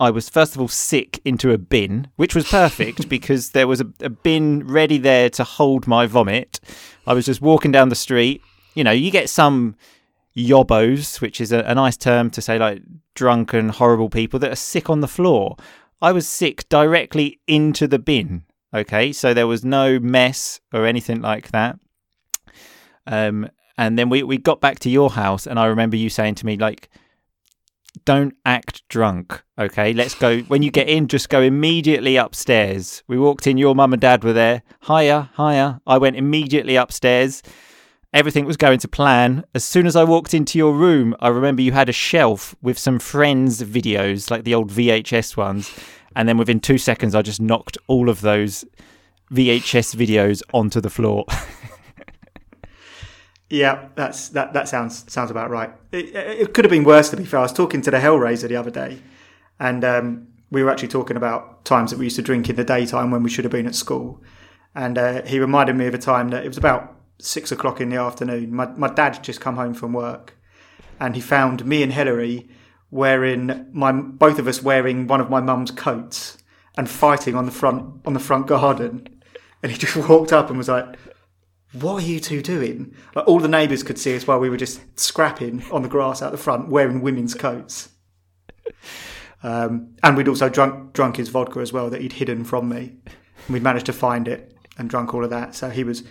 I 0.00 0.10
was 0.10 0.28
first 0.28 0.54
of 0.54 0.60
all 0.60 0.68
sick 0.68 1.20
into 1.24 1.52
a 1.52 1.58
bin, 1.58 2.08
which 2.16 2.34
was 2.34 2.48
perfect 2.48 3.08
because 3.16 3.50
there 3.50 3.66
was 3.66 3.80
a, 3.80 3.86
a 4.00 4.10
bin 4.10 4.66
ready 4.66 4.98
there 4.98 5.30
to 5.30 5.44
hold 5.44 5.86
my 5.86 6.06
vomit. 6.06 6.60
I 7.06 7.14
was 7.14 7.26
just 7.26 7.40
walking 7.40 7.72
down 7.72 7.88
the 7.88 7.94
street. 7.94 8.42
You 8.74 8.84
know, 8.84 8.90
you 8.90 9.10
get 9.10 9.30
some 9.30 9.76
yobbos, 10.36 11.20
which 11.20 11.40
is 11.40 11.52
a, 11.52 11.60
a 11.60 11.74
nice 11.74 11.96
term 11.96 12.30
to 12.30 12.42
say 12.42 12.58
like 12.58 12.82
drunken, 13.14 13.68
horrible 13.68 14.10
people 14.10 14.38
that 14.40 14.52
are 14.52 14.56
sick 14.56 14.90
on 14.90 15.00
the 15.00 15.08
floor. 15.08 15.56
I 16.02 16.12
was 16.12 16.28
sick 16.28 16.68
directly 16.68 17.40
into 17.46 17.86
the 17.86 17.98
bin. 17.98 18.44
Okay, 18.74 19.12
so 19.12 19.32
there 19.32 19.46
was 19.46 19.64
no 19.64 20.00
mess 20.00 20.60
or 20.72 20.84
anything 20.84 21.20
like 21.20 21.52
that. 21.52 21.78
Um, 23.06 23.48
and 23.78 23.98
then 23.98 24.08
we, 24.08 24.22
we 24.24 24.36
got 24.36 24.60
back 24.60 24.80
to 24.80 24.90
your 24.90 25.10
house, 25.10 25.46
and 25.46 25.58
I 25.58 25.66
remember 25.66 25.96
you 25.96 26.10
saying 26.10 26.34
to 26.36 26.46
me, 26.46 26.56
like, 26.56 26.88
don't 28.04 28.34
act 28.44 28.86
drunk. 28.88 29.42
Okay, 29.58 29.92
let's 29.92 30.14
go. 30.14 30.40
When 30.40 30.62
you 30.62 30.70
get 30.70 30.88
in, 30.88 31.08
just 31.08 31.28
go 31.28 31.40
immediately 31.40 32.16
upstairs. 32.16 33.02
We 33.06 33.18
walked 33.18 33.46
in, 33.46 33.56
your 33.56 33.74
mum 33.74 33.92
and 33.92 34.02
dad 34.02 34.24
were 34.24 34.32
there. 34.32 34.62
Higher, 34.82 35.30
higher. 35.34 35.80
I 35.86 35.98
went 35.98 36.16
immediately 36.16 36.76
upstairs. 36.76 37.42
Everything 38.12 38.44
was 38.44 38.56
going 38.56 38.78
to 38.80 38.88
plan. 38.88 39.44
As 39.54 39.64
soon 39.64 39.86
as 39.86 39.96
I 39.96 40.04
walked 40.04 40.34
into 40.34 40.58
your 40.58 40.72
room, 40.72 41.16
I 41.20 41.28
remember 41.28 41.62
you 41.62 41.72
had 41.72 41.88
a 41.88 41.92
shelf 41.92 42.54
with 42.62 42.78
some 42.78 42.98
friends' 42.98 43.62
videos, 43.62 44.30
like 44.30 44.44
the 44.44 44.54
old 44.54 44.70
VHS 44.70 45.36
ones. 45.36 45.72
And 46.14 46.28
then 46.28 46.38
within 46.38 46.60
two 46.60 46.78
seconds, 46.78 47.14
I 47.14 47.22
just 47.22 47.40
knocked 47.40 47.76
all 47.88 48.08
of 48.08 48.20
those 48.20 48.64
VHS 49.32 49.96
videos 49.96 50.42
onto 50.52 50.80
the 50.80 50.90
floor. 50.90 51.24
Yeah, 53.54 53.86
that's 53.94 54.30
that. 54.30 54.52
That 54.52 54.68
sounds 54.68 55.10
sounds 55.12 55.30
about 55.30 55.48
right. 55.48 55.72
It, 55.92 56.06
it 56.16 56.54
could 56.54 56.64
have 56.64 56.72
been 56.72 56.82
worse. 56.82 57.10
To 57.10 57.16
be 57.16 57.24
fair, 57.24 57.38
I 57.38 57.42
was 57.44 57.52
talking 57.52 57.82
to 57.82 57.90
the 57.90 57.98
Hellraiser 57.98 58.48
the 58.48 58.56
other 58.56 58.70
day, 58.70 59.00
and 59.60 59.84
um, 59.84 60.26
we 60.50 60.64
were 60.64 60.70
actually 60.70 60.88
talking 60.88 61.16
about 61.16 61.64
times 61.64 61.92
that 61.92 61.98
we 61.98 62.06
used 62.06 62.16
to 62.16 62.22
drink 62.22 62.50
in 62.50 62.56
the 62.56 62.64
daytime 62.64 63.12
when 63.12 63.22
we 63.22 63.30
should 63.30 63.44
have 63.44 63.52
been 63.52 63.68
at 63.68 63.76
school. 63.76 64.20
And 64.74 64.98
uh, 64.98 65.22
he 65.22 65.38
reminded 65.38 65.76
me 65.76 65.86
of 65.86 65.94
a 65.94 65.98
time 65.98 66.30
that 66.30 66.44
it 66.44 66.48
was 66.48 66.58
about 66.58 66.96
six 67.20 67.52
o'clock 67.52 67.80
in 67.80 67.90
the 67.90 67.96
afternoon. 67.96 68.52
My 68.52 68.66
my 68.66 68.88
dad 68.88 69.22
just 69.22 69.40
come 69.40 69.54
home 69.54 69.74
from 69.74 69.92
work, 69.92 70.36
and 70.98 71.14
he 71.14 71.20
found 71.20 71.64
me 71.64 71.84
and 71.84 71.92
Hilary 71.92 72.48
wearing 72.90 73.68
my 73.72 73.92
both 73.92 74.40
of 74.40 74.48
us 74.48 74.64
wearing 74.64 75.06
one 75.06 75.20
of 75.20 75.30
my 75.30 75.40
mum's 75.40 75.70
coats 75.70 76.38
and 76.76 76.90
fighting 76.90 77.36
on 77.36 77.46
the 77.46 77.52
front 77.52 78.00
on 78.04 78.14
the 78.14 78.18
front 78.18 78.48
garden. 78.48 79.08
And 79.62 79.70
he 79.70 79.78
just 79.78 79.96
walked 80.08 80.32
up 80.32 80.48
and 80.48 80.58
was 80.58 80.68
like, 80.68 80.96
"What 81.74 82.02
are 82.02 82.06
you 82.06 82.20
two 82.20 82.40
doing?" 82.42 82.94
Like 83.14 83.28
all 83.28 83.40
the 83.40 83.48
neighbours 83.48 83.82
could 83.82 83.98
see 83.98 84.16
us 84.16 84.26
while 84.26 84.40
we 84.40 84.50
were 84.50 84.56
just 84.56 84.80
scrapping 84.98 85.62
on 85.70 85.82
the 85.82 85.88
grass 85.88 86.22
out 86.22 86.32
the 86.32 86.38
front, 86.38 86.68
wearing 86.68 87.02
women's 87.02 87.34
coats. 87.34 87.90
Um, 89.42 89.94
and 90.02 90.16
we'd 90.16 90.26
also 90.26 90.48
drunk 90.48 90.94
drunk 90.94 91.16
his 91.16 91.28
vodka 91.28 91.60
as 91.60 91.72
well 91.72 91.90
that 91.90 92.00
he'd 92.00 92.14
hidden 92.14 92.44
from 92.44 92.68
me. 92.68 92.94
And 93.46 93.52
we'd 93.52 93.62
managed 93.62 93.86
to 93.86 93.92
find 93.92 94.26
it 94.26 94.56
and 94.78 94.88
drunk 94.88 95.12
all 95.14 95.22
of 95.22 95.30
that. 95.30 95.54
So 95.54 95.70
he 95.70 95.84
was. 95.84 96.02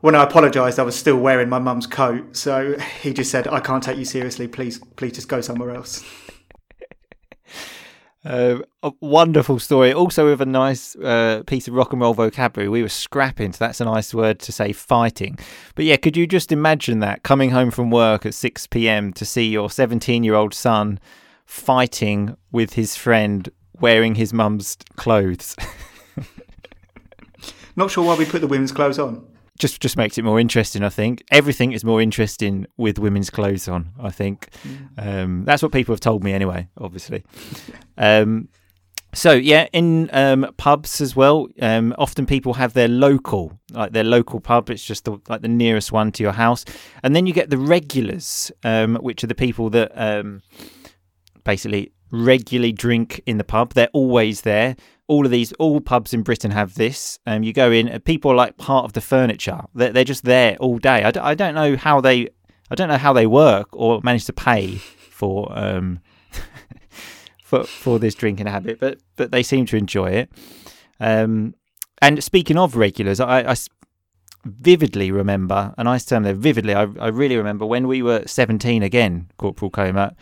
When 0.00 0.16
I 0.16 0.24
apologised, 0.24 0.80
I 0.80 0.82
was 0.82 0.96
still 0.96 1.16
wearing 1.16 1.48
my 1.48 1.60
mum's 1.60 1.86
coat. 1.86 2.36
So 2.36 2.76
he 3.00 3.12
just 3.14 3.30
said, 3.30 3.48
"I 3.48 3.60
can't 3.60 3.82
take 3.82 3.98
you 3.98 4.04
seriously. 4.04 4.46
Please, 4.48 4.78
please, 4.96 5.12
just 5.12 5.28
go 5.28 5.40
somewhere 5.40 5.70
else." 5.70 6.04
Uh, 8.24 8.58
a 8.84 8.92
wonderful 9.00 9.58
story. 9.58 9.92
Also, 9.92 10.26
with 10.26 10.40
a 10.40 10.46
nice 10.46 10.94
uh, 10.96 11.42
piece 11.46 11.66
of 11.66 11.74
rock 11.74 11.92
and 11.92 12.00
roll 12.00 12.14
vocabulary. 12.14 12.68
We 12.68 12.82
were 12.82 12.88
scrapping, 12.88 13.52
so 13.52 13.64
that's 13.64 13.80
a 13.80 13.84
nice 13.84 14.14
word 14.14 14.38
to 14.40 14.52
say 14.52 14.72
fighting. 14.72 15.38
But 15.74 15.86
yeah, 15.86 15.96
could 15.96 16.16
you 16.16 16.26
just 16.28 16.52
imagine 16.52 17.00
that 17.00 17.24
coming 17.24 17.50
home 17.50 17.72
from 17.72 17.90
work 17.90 18.24
at 18.24 18.34
6 18.34 18.68
p.m. 18.68 19.12
to 19.14 19.24
see 19.24 19.48
your 19.48 19.70
17 19.70 20.22
year 20.22 20.34
old 20.34 20.54
son 20.54 21.00
fighting 21.46 22.36
with 22.52 22.74
his 22.74 22.96
friend 22.96 23.48
wearing 23.80 24.14
his 24.14 24.32
mum's 24.32 24.76
clothes? 24.96 25.56
Not 27.76 27.90
sure 27.90 28.04
why 28.04 28.14
we 28.14 28.24
put 28.24 28.40
the 28.40 28.46
women's 28.46 28.70
clothes 28.70 29.00
on. 29.00 29.26
Just 29.58 29.80
just 29.80 29.96
makes 29.96 30.18
it 30.18 30.24
more 30.24 30.40
interesting. 30.40 30.82
I 30.82 30.88
think 30.88 31.24
everything 31.30 31.72
is 31.72 31.84
more 31.84 32.00
interesting 32.00 32.66
with 32.76 32.98
women's 32.98 33.30
clothes 33.30 33.68
on. 33.68 33.90
I 34.00 34.10
think 34.10 34.48
um, 34.98 35.44
that's 35.44 35.62
what 35.62 35.72
people 35.72 35.92
have 35.92 36.00
told 36.00 36.24
me 36.24 36.32
anyway. 36.32 36.68
Obviously, 36.78 37.24
um, 37.98 38.48
so 39.14 39.32
yeah, 39.32 39.68
in 39.72 40.08
um, 40.12 40.52
pubs 40.56 41.00
as 41.00 41.14
well. 41.14 41.48
Um, 41.60 41.94
often 41.98 42.24
people 42.24 42.54
have 42.54 42.72
their 42.72 42.88
local, 42.88 43.58
like 43.70 43.92
their 43.92 44.04
local 44.04 44.40
pub. 44.40 44.70
It's 44.70 44.84
just 44.84 45.04
the, 45.04 45.18
like 45.28 45.42
the 45.42 45.48
nearest 45.48 45.92
one 45.92 46.12
to 46.12 46.22
your 46.22 46.32
house, 46.32 46.64
and 47.02 47.14
then 47.14 47.26
you 47.26 47.34
get 47.34 47.50
the 47.50 47.58
regulars, 47.58 48.50
um, 48.64 48.96
which 48.96 49.22
are 49.22 49.26
the 49.28 49.34
people 49.34 49.68
that 49.70 49.92
um, 49.94 50.42
basically 51.44 51.92
regularly 52.10 52.72
drink 52.72 53.20
in 53.26 53.38
the 53.38 53.44
pub. 53.44 53.74
They're 53.74 53.88
always 53.92 54.42
there. 54.42 54.76
All 55.08 55.24
of 55.24 55.30
these, 55.30 55.52
all 55.54 55.80
pubs 55.80 56.14
in 56.14 56.22
Britain 56.22 56.50
have 56.50 56.74
this. 56.74 57.18
Um, 57.26 57.42
you 57.42 57.52
go 57.52 57.70
in, 57.70 57.88
and 57.88 58.04
people 58.04 58.30
are 58.30 58.36
like 58.36 58.56
part 58.56 58.84
of 58.84 58.92
the 58.92 59.00
furniture. 59.00 59.60
They're, 59.74 59.92
they're 59.92 60.04
just 60.04 60.24
there 60.24 60.56
all 60.56 60.78
day. 60.78 61.04
I, 61.04 61.10
d- 61.10 61.20
I 61.20 61.34
don't 61.34 61.54
know 61.54 61.76
how 61.76 62.00
they, 62.00 62.28
I 62.70 62.74
don't 62.74 62.88
know 62.88 62.98
how 62.98 63.12
they 63.12 63.26
work 63.26 63.68
or 63.72 64.00
manage 64.02 64.24
to 64.26 64.32
pay 64.32 64.76
for 64.76 65.50
um, 65.58 66.00
for 67.44 67.64
for 67.64 67.98
this 67.98 68.14
drinking 68.14 68.46
habit, 68.46 68.80
but 68.80 68.98
but 69.16 69.32
they 69.32 69.42
seem 69.42 69.66
to 69.66 69.76
enjoy 69.76 70.10
it. 70.10 70.30
Um, 71.00 71.54
and 72.00 72.22
speaking 72.22 72.58
of 72.58 72.76
regulars, 72.76 73.20
I 73.20 73.54
vividly 74.44 75.10
remember, 75.10 75.74
a 75.78 75.84
nice 75.84 76.04
term 76.04 76.22
there, 76.24 76.34
vividly, 76.34 76.74
I, 76.74 76.82
I 77.00 77.08
really 77.08 77.36
remember 77.36 77.66
when 77.66 77.86
we 77.86 78.02
were 78.02 78.22
17 78.26 78.82
again, 78.82 79.30
Corporal 79.38 79.70
Coma, 79.70 80.14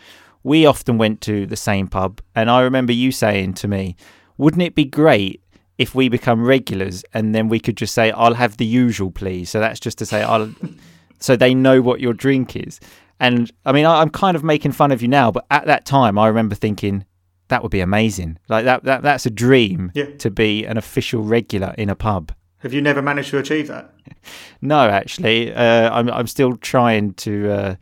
we 0.43 0.65
often 0.65 0.97
went 0.97 1.21
to 1.21 1.45
the 1.45 1.55
same 1.55 1.87
pub. 1.87 2.21
And 2.35 2.49
I 2.49 2.61
remember 2.61 2.93
you 2.93 3.11
saying 3.11 3.55
to 3.55 3.67
me, 3.67 3.95
wouldn't 4.41 4.63
it 4.63 4.75
be 4.75 4.85
great 4.85 5.37
if 5.77 5.93
we 5.95 6.09
become 6.09 6.43
regulars 6.43 7.03
and 7.13 7.33
then 7.35 7.47
we 7.47 7.59
could 7.59 7.77
just 7.77 7.93
say, 7.93 8.11
I'll 8.11 8.33
have 8.43 8.57
the 8.57 8.65
usual, 8.65 9.11
please? 9.11 9.49
So 9.51 9.59
that's 9.59 9.79
just 9.79 9.97
to 9.99 10.05
say, 10.05 10.21
I'll, 10.23 10.51
so 11.19 11.35
they 11.35 11.53
know 11.53 11.81
what 11.81 11.99
your 12.01 12.13
drink 12.13 12.55
is. 12.55 12.79
And 13.19 13.51
I 13.65 13.71
mean, 13.71 13.85
I, 13.85 14.01
I'm 14.01 14.09
kind 14.09 14.35
of 14.35 14.43
making 14.43 14.71
fun 14.71 14.91
of 14.91 15.01
you 15.03 15.07
now, 15.07 15.31
but 15.31 15.45
at 15.51 15.65
that 15.67 15.85
time, 15.85 16.17
I 16.17 16.27
remember 16.27 16.55
thinking, 16.55 17.05
that 17.49 17.61
would 17.61 17.71
be 17.71 17.81
amazing. 17.81 18.39
Like 18.49 18.65
that, 18.65 18.83
that 18.85 19.03
that's 19.03 19.25
a 19.25 19.29
dream 19.29 19.91
Yeah. 19.93 20.05
to 20.19 20.31
be 20.31 20.65
an 20.65 20.77
official 20.77 21.21
regular 21.23 21.75
in 21.77 21.89
a 21.89 21.95
pub. 21.95 22.31
Have 22.59 22.73
you 22.73 22.81
never 22.81 23.01
managed 23.01 23.29
to 23.31 23.37
achieve 23.37 23.67
that? 23.67 23.93
No, 24.61 24.79
actually, 24.89 25.53
uh, 25.53 25.89
I'm 25.97 26.07
I'm 26.09 26.27
still 26.27 26.55
trying 26.55 27.13
to 27.25 27.33
uh, 27.51 27.75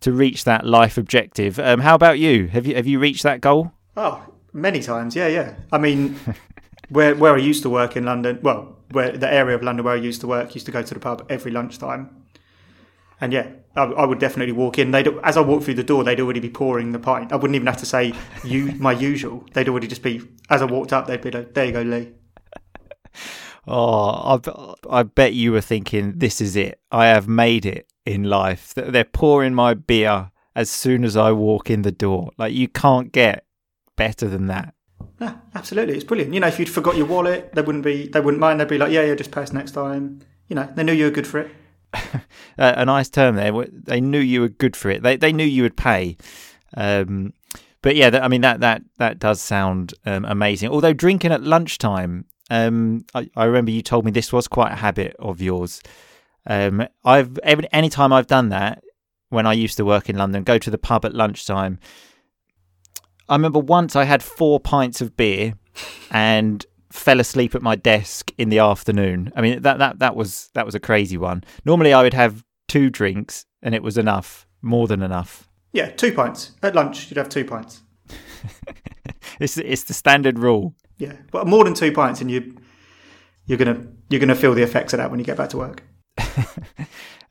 to 0.00 0.12
reach 0.12 0.44
that 0.44 0.64
life 0.64 0.96
objective. 0.98 1.58
Um, 1.58 1.80
how 1.80 1.94
about 1.94 2.18
you? 2.18 2.46
Have 2.48 2.66
you 2.66 2.74
have 2.74 2.86
you 2.86 2.98
reached 2.98 3.22
that 3.24 3.40
goal? 3.42 3.72
Oh, 3.96 4.22
many 4.56 4.80
times. 4.80 5.14
Yeah, 5.14 5.28
yeah. 5.28 5.54
I 5.70 5.78
mean, 5.78 6.18
where 6.88 7.14
where 7.14 7.34
I 7.34 7.38
used 7.38 7.62
to 7.62 7.70
work 7.70 7.96
in 7.96 8.04
London, 8.04 8.40
well, 8.42 8.76
where 8.90 9.16
the 9.16 9.32
area 9.32 9.54
of 9.54 9.62
London 9.62 9.84
where 9.84 9.94
I 9.94 9.98
used 9.98 10.20
to 10.22 10.26
work, 10.26 10.54
used 10.54 10.66
to 10.66 10.72
go 10.72 10.82
to 10.82 10.94
the 10.94 11.00
pub 11.00 11.26
every 11.28 11.52
lunchtime. 11.52 12.24
And 13.20 13.32
yeah, 13.32 13.48
I, 13.74 13.84
I 13.84 14.04
would 14.04 14.18
definitely 14.18 14.52
walk 14.52 14.78
in. 14.78 14.90
They 14.90 15.04
as 15.22 15.36
I 15.36 15.40
walked 15.40 15.64
through 15.64 15.74
the 15.74 15.84
door, 15.84 16.04
they'd 16.04 16.20
already 16.20 16.40
be 16.40 16.50
pouring 16.50 16.92
the 16.92 16.98
pint. 16.98 17.32
I 17.32 17.36
wouldn't 17.36 17.54
even 17.54 17.66
have 17.66 17.78
to 17.78 17.86
say 17.86 18.14
you 18.44 18.72
my 18.78 18.92
usual. 18.92 19.44
They'd 19.52 19.68
already 19.68 19.86
just 19.86 20.02
be 20.02 20.22
as 20.50 20.62
I 20.62 20.64
walked 20.64 20.92
up. 20.92 21.06
They'd 21.06 21.20
be 21.20 21.30
like, 21.30 21.54
"There 21.54 21.64
you 21.66 21.72
go, 21.72 21.82
Lee." 21.82 22.12
Oh, 23.68 24.40
I 24.88 25.02
bet 25.02 25.32
you 25.32 25.50
were 25.50 25.60
thinking, 25.60 26.12
this 26.18 26.40
is 26.40 26.54
it. 26.54 26.78
I 26.92 27.06
have 27.06 27.26
made 27.26 27.66
it 27.66 27.88
in 28.04 28.22
life. 28.22 28.72
Th- 28.74 28.92
They're 28.92 29.02
pouring 29.02 29.54
my 29.54 29.74
beer 29.74 30.30
as 30.54 30.70
soon 30.70 31.02
as 31.02 31.16
I 31.16 31.32
walk 31.32 31.68
in 31.68 31.82
the 31.82 31.90
door. 31.90 32.30
Like 32.38 32.54
you 32.54 32.68
can't 32.68 33.10
get 33.10 33.44
better 33.96 34.28
than 34.28 34.46
that. 34.46 34.74
Yeah, 35.20 35.36
absolutely, 35.54 35.94
it's 35.94 36.04
brilliant. 36.04 36.34
You 36.34 36.40
know, 36.40 36.46
if 36.46 36.58
you'd 36.58 36.68
forgot 36.68 36.96
your 36.96 37.06
wallet, 37.06 37.52
they 37.54 37.62
wouldn't 37.62 37.84
be. 37.84 38.08
They 38.08 38.20
wouldn't 38.20 38.40
mind. 38.40 38.60
They'd 38.60 38.68
be 38.68 38.78
like, 38.78 38.92
"Yeah, 38.92 39.02
yeah, 39.02 39.14
just 39.14 39.30
pay 39.30 39.42
us 39.42 39.52
next 39.52 39.72
time." 39.72 40.20
You 40.48 40.56
know, 40.56 40.68
they 40.74 40.84
knew 40.84 40.92
you 40.92 41.06
were 41.06 41.10
good 41.10 41.26
for 41.26 41.40
it. 41.40 41.50
uh, 41.94 42.20
a 42.58 42.84
nice 42.84 43.08
term 43.08 43.36
there. 43.36 43.52
They 43.70 44.00
knew 44.00 44.18
you 44.18 44.42
were 44.42 44.48
good 44.48 44.76
for 44.76 44.90
it. 44.90 45.02
They 45.02 45.16
they 45.16 45.32
knew 45.32 45.44
you 45.44 45.62
would 45.62 45.76
pay. 45.76 46.16
Um, 46.76 47.32
but 47.82 47.96
yeah, 47.96 48.10
that, 48.10 48.22
I 48.22 48.28
mean 48.28 48.40
that 48.42 48.60
that 48.60 48.82
that 48.98 49.18
does 49.18 49.40
sound 49.40 49.94
um, 50.04 50.24
amazing. 50.24 50.70
Although 50.70 50.92
drinking 50.92 51.32
at 51.32 51.42
lunchtime, 51.42 52.26
um, 52.50 53.04
I, 53.14 53.30
I 53.36 53.44
remember 53.44 53.70
you 53.70 53.82
told 53.82 54.04
me 54.04 54.10
this 54.10 54.32
was 54.32 54.48
quite 54.48 54.72
a 54.72 54.76
habit 54.76 55.16
of 55.18 55.40
yours. 55.40 55.80
Um, 56.46 56.86
I've 57.04 57.38
every 57.38 57.68
any 57.72 57.88
time 57.88 58.12
I've 58.12 58.26
done 58.26 58.50
that 58.50 58.82
when 59.28 59.46
I 59.46 59.52
used 59.52 59.76
to 59.78 59.84
work 59.84 60.08
in 60.08 60.16
London, 60.16 60.44
go 60.44 60.58
to 60.58 60.70
the 60.70 60.78
pub 60.78 61.04
at 61.04 61.14
lunchtime. 61.14 61.78
I 63.28 63.34
remember 63.34 63.58
once 63.58 63.96
I 63.96 64.04
had 64.04 64.22
four 64.22 64.60
pints 64.60 65.00
of 65.00 65.16
beer 65.16 65.54
and 66.10 66.64
fell 66.90 67.20
asleep 67.20 67.54
at 67.54 67.62
my 67.62 67.76
desk 67.76 68.32
in 68.38 68.48
the 68.48 68.58
afternoon. 68.58 69.32
I 69.36 69.40
mean 69.40 69.62
that 69.62 69.78
that 69.78 69.98
that 69.98 70.16
was 70.16 70.50
that 70.54 70.64
was 70.64 70.74
a 70.74 70.80
crazy 70.80 71.16
one. 71.16 71.44
Normally 71.64 71.92
I 71.92 72.02
would 72.02 72.14
have 72.14 72.44
two 72.68 72.90
drinks 72.90 73.44
and 73.62 73.74
it 73.74 73.82
was 73.82 73.98
enough, 73.98 74.46
more 74.62 74.86
than 74.86 75.02
enough. 75.02 75.48
Yeah, 75.72 75.90
two 75.90 76.12
pints 76.12 76.52
at 76.62 76.74
lunch. 76.74 77.10
You'd 77.10 77.18
have 77.18 77.28
two 77.28 77.44
pints. 77.44 77.82
It's 79.40 79.58
it's 79.58 79.84
the 79.84 79.94
standard 79.94 80.38
rule. 80.38 80.74
Yeah, 80.98 81.14
but 81.30 81.46
more 81.46 81.64
than 81.64 81.74
two 81.74 81.92
pints, 81.92 82.20
and 82.20 82.30
you 82.30 82.56
you're 83.44 83.58
gonna 83.58 83.86
you're 84.08 84.20
gonna 84.20 84.34
feel 84.34 84.54
the 84.54 84.62
effects 84.62 84.92
of 84.94 84.98
that 84.98 85.10
when 85.10 85.18
you 85.18 85.26
get 85.26 85.36
back 85.36 85.50
to 85.50 85.58
work. 85.58 85.82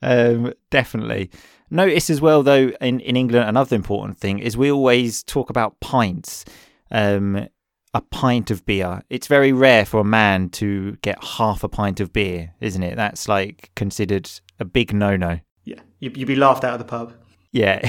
Um, 0.02 0.52
definitely. 0.70 1.30
Notice 1.70 2.10
as 2.10 2.20
well, 2.20 2.42
though, 2.42 2.68
in, 2.80 3.00
in 3.00 3.16
England, 3.16 3.48
another 3.48 3.74
important 3.76 4.18
thing 4.18 4.38
is 4.38 4.56
we 4.56 4.70
always 4.70 5.22
talk 5.22 5.50
about 5.50 5.80
pints. 5.80 6.44
Um, 6.90 7.48
a 7.94 8.00
pint 8.02 8.50
of 8.50 8.66
beer. 8.66 9.02
It's 9.08 9.26
very 9.26 9.52
rare 9.52 9.86
for 9.86 10.00
a 10.00 10.04
man 10.04 10.50
to 10.50 10.96
get 11.00 11.22
half 11.24 11.64
a 11.64 11.68
pint 11.68 11.98
of 11.98 12.12
beer, 12.12 12.52
isn't 12.60 12.82
it? 12.82 12.94
That's 12.94 13.26
like 13.26 13.70
considered 13.74 14.30
a 14.60 14.66
big 14.66 14.92
no 14.92 15.16
no. 15.16 15.40
Yeah, 15.64 15.80
you, 15.98 16.12
you'd 16.14 16.28
be 16.28 16.36
laughed 16.36 16.62
out 16.62 16.74
of 16.74 16.78
the 16.78 16.84
pub. 16.84 17.14
Yeah, 17.52 17.80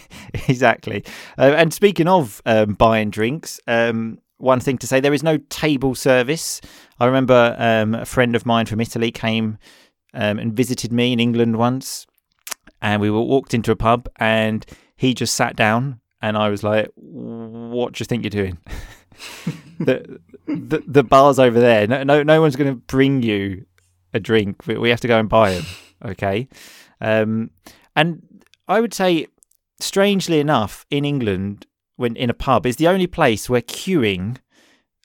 exactly. 0.48 1.04
Uh, 1.38 1.54
and 1.56 1.72
speaking 1.72 2.08
of 2.08 2.42
um, 2.44 2.74
buying 2.74 3.10
drinks, 3.10 3.60
um, 3.68 4.18
one 4.38 4.58
thing 4.58 4.78
to 4.78 4.86
say 4.88 4.98
there 4.98 5.14
is 5.14 5.22
no 5.22 5.38
table 5.48 5.94
service. 5.94 6.60
I 6.98 7.06
remember 7.06 7.54
um, 7.56 7.94
a 7.94 8.04
friend 8.04 8.34
of 8.34 8.44
mine 8.44 8.66
from 8.66 8.80
Italy 8.80 9.12
came 9.12 9.58
um, 10.12 10.40
and 10.40 10.52
visited 10.52 10.92
me 10.92 11.12
in 11.12 11.20
England 11.20 11.56
once, 11.56 12.06
and 12.82 13.00
we 13.00 13.10
were 13.10 13.22
walked 13.22 13.54
into 13.54 13.70
a 13.70 13.76
pub, 13.76 14.08
and 14.16 14.66
he 14.96 15.14
just 15.14 15.34
sat 15.34 15.56
down, 15.56 16.00
and 16.20 16.36
I 16.36 16.50
was 16.50 16.62
like, 16.62 16.90
"What 16.96 17.94
do 17.94 18.02
you 18.02 18.06
think 18.06 18.24
you're 18.24 18.30
doing?" 18.30 18.58
the, 19.78 20.20
the 20.46 20.82
the 20.86 21.04
bar's 21.04 21.38
over 21.38 21.58
there. 21.58 21.86
No, 21.86 22.02
no, 22.02 22.22
no 22.22 22.40
one's 22.40 22.56
going 22.56 22.74
to 22.74 22.80
bring 22.80 23.22
you 23.22 23.64
a 24.12 24.20
drink. 24.20 24.66
We, 24.66 24.76
we 24.76 24.90
have 24.90 25.00
to 25.00 25.08
go 25.08 25.18
and 25.18 25.28
buy 25.28 25.54
them. 25.54 25.64
Okay, 26.04 26.48
um, 27.00 27.50
and 27.94 28.42
I 28.66 28.80
would 28.80 28.92
say, 28.92 29.28
strangely 29.80 30.40
enough, 30.40 30.84
in 30.90 31.04
England, 31.04 31.66
when 31.96 32.16
in 32.16 32.28
a 32.28 32.34
pub, 32.34 32.66
is 32.66 32.76
the 32.76 32.88
only 32.88 33.06
place 33.06 33.48
where 33.48 33.62
queuing. 33.62 34.38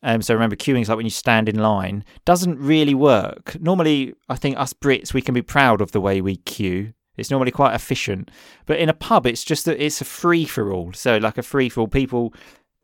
Um, 0.02 0.24
so 0.24 0.34
remember, 0.34 0.56
queuing 0.56 0.82
is 0.82 0.90
like 0.90 0.98
when 0.98 1.06
you 1.06 1.12
stand 1.12 1.48
in 1.48 1.60
line. 1.60 2.04
Doesn't 2.26 2.58
really 2.58 2.96
work. 2.96 3.60
Normally, 3.60 4.16
I 4.30 4.36
think 4.36 4.58
us 4.58 4.74
Brits 4.74 5.14
we 5.14 5.22
can 5.22 5.36
be 5.36 5.42
proud 5.44 5.82
of 5.82 5.92
the 5.92 6.02
way 6.02 6.22
we 6.22 6.38
queue. 6.38 6.94
It's 7.18 7.32
normally 7.32 7.52
quite 7.52 7.74
efficient. 7.74 8.32
But 8.66 8.80
in 8.80 8.90
a 8.90 8.94
pub, 8.94 9.26
it's 9.26 9.44
just 9.44 9.66
that 9.66 9.84
it's 9.84 10.02
a 10.02 10.06
free 10.06 10.46
for 10.46 10.72
all. 10.72 10.94
So 10.94 11.18
like 11.18 11.38
a 11.38 11.44
free 11.44 11.70
for 11.70 11.82
all, 11.82 11.88
people 11.88 12.34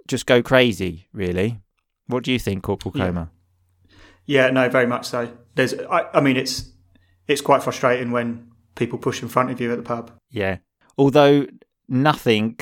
just 0.07 0.25
go 0.25 0.41
crazy. 0.41 1.07
Really, 1.13 1.59
what 2.07 2.23
do 2.23 2.31
you 2.31 2.39
think, 2.39 2.63
Corporal 2.63 2.93
Yeah. 2.95 3.25
Yeah, 4.25 4.49
no, 4.51 4.69
very 4.69 4.87
much 4.87 5.05
so. 5.05 5.29
There's, 5.55 5.73
I, 5.73 6.05
I 6.13 6.21
mean, 6.21 6.37
it's 6.37 6.71
it's 7.27 7.41
quite 7.41 7.63
frustrating 7.63 8.11
when 8.11 8.51
people 8.75 8.97
push 8.97 9.21
in 9.21 9.27
front 9.27 9.51
of 9.51 9.61
you 9.61 9.71
at 9.71 9.77
the 9.77 9.83
pub. 9.83 10.11
Yeah. 10.29 10.57
Although 10.97 11.47
nothing, 11.87 12.59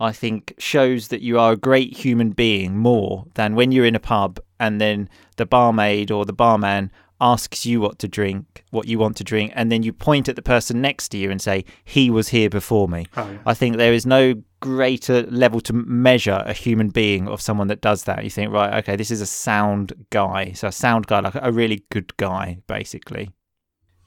I 0.00 0.12
think 0.12 0.54
shows 0.58 1.08
that 1.08 1.22
you 1.22 1.38
are 1.38 1.52
a 1.52 1.56
great 1.56 1.96
human 1.96 2.30
being 2.30 2.76
more 2.76 3.26
than 3.34 3.54
when 3.54 3.72
you're 3.72 3.84
in 3.84 3.94
a 3.94 4.00
pub 4.00 4.40
and 4.60 4.80
then 4.80 5.08
the 5.36 5.46
barmaid 5.46 6.10
or 6.10 6.24
the 6.24 6.32
barman 6.32 6.90
asks 7.20 7.66
you 7.66 7.80
what 7.80 7.98
to 7.98 8.08
drink, 8.08 8.64
what 8.70 8.86
you 8.86 8.98
want 8.98 9.16
to 9.16 9.24
drink, 9.24 9.52
and 9.54 9.70
then 9.70 9.82
you 9.82 9.92
point 9.92 10.28
at 10.28 10.36
the 10.36 10.42
person 10.42 10.80
next 10.80 11.08
to 11.10 11.18
you 11.18 11.30
and 11.30 11.40
say, 11.40 11.64
He 11.84 12.10
was 12.10 12.28
here 12.28 12.50
before 12.50 12.88
me. 12.88 13.06
Oh, 13.16 13.30
yeah. 13.30 13.38
I 13.46 13.54
think 13.54 13.76
there 13.76 13.92
is 13.92 14.06
no 14.06 14.42
greater 14.60 15.22
level 15.22 15.60
to 15.62 15.72
measure 15.72 16.42
a 16.44 16.52
human 16.52 16.88
being 16.88 17.28
of 17.28 17.40
someone 17.40 17.68
that 17.68 17.80
does 17.80 18.04
that. 18.04 18.24
You 18.24 18.30
think, 18.30 18.52
right, 18.52 18.74
okay, 18.82 18.96
this 18.96 19.10
is 19.10 19.20
a 19.20 19.26
sound 19.26 19.92
guy. 20.10 20.52
So 20.52 20.68
a 20.68 20.72
sound 20.72 21.06
guy, 21.06 21.20
like 21.20 21.34
a 21.34 21.52
really 21.52 21.84
good 21.90 22.16
guy, 22.16 22.58
basically. 22.66 23.30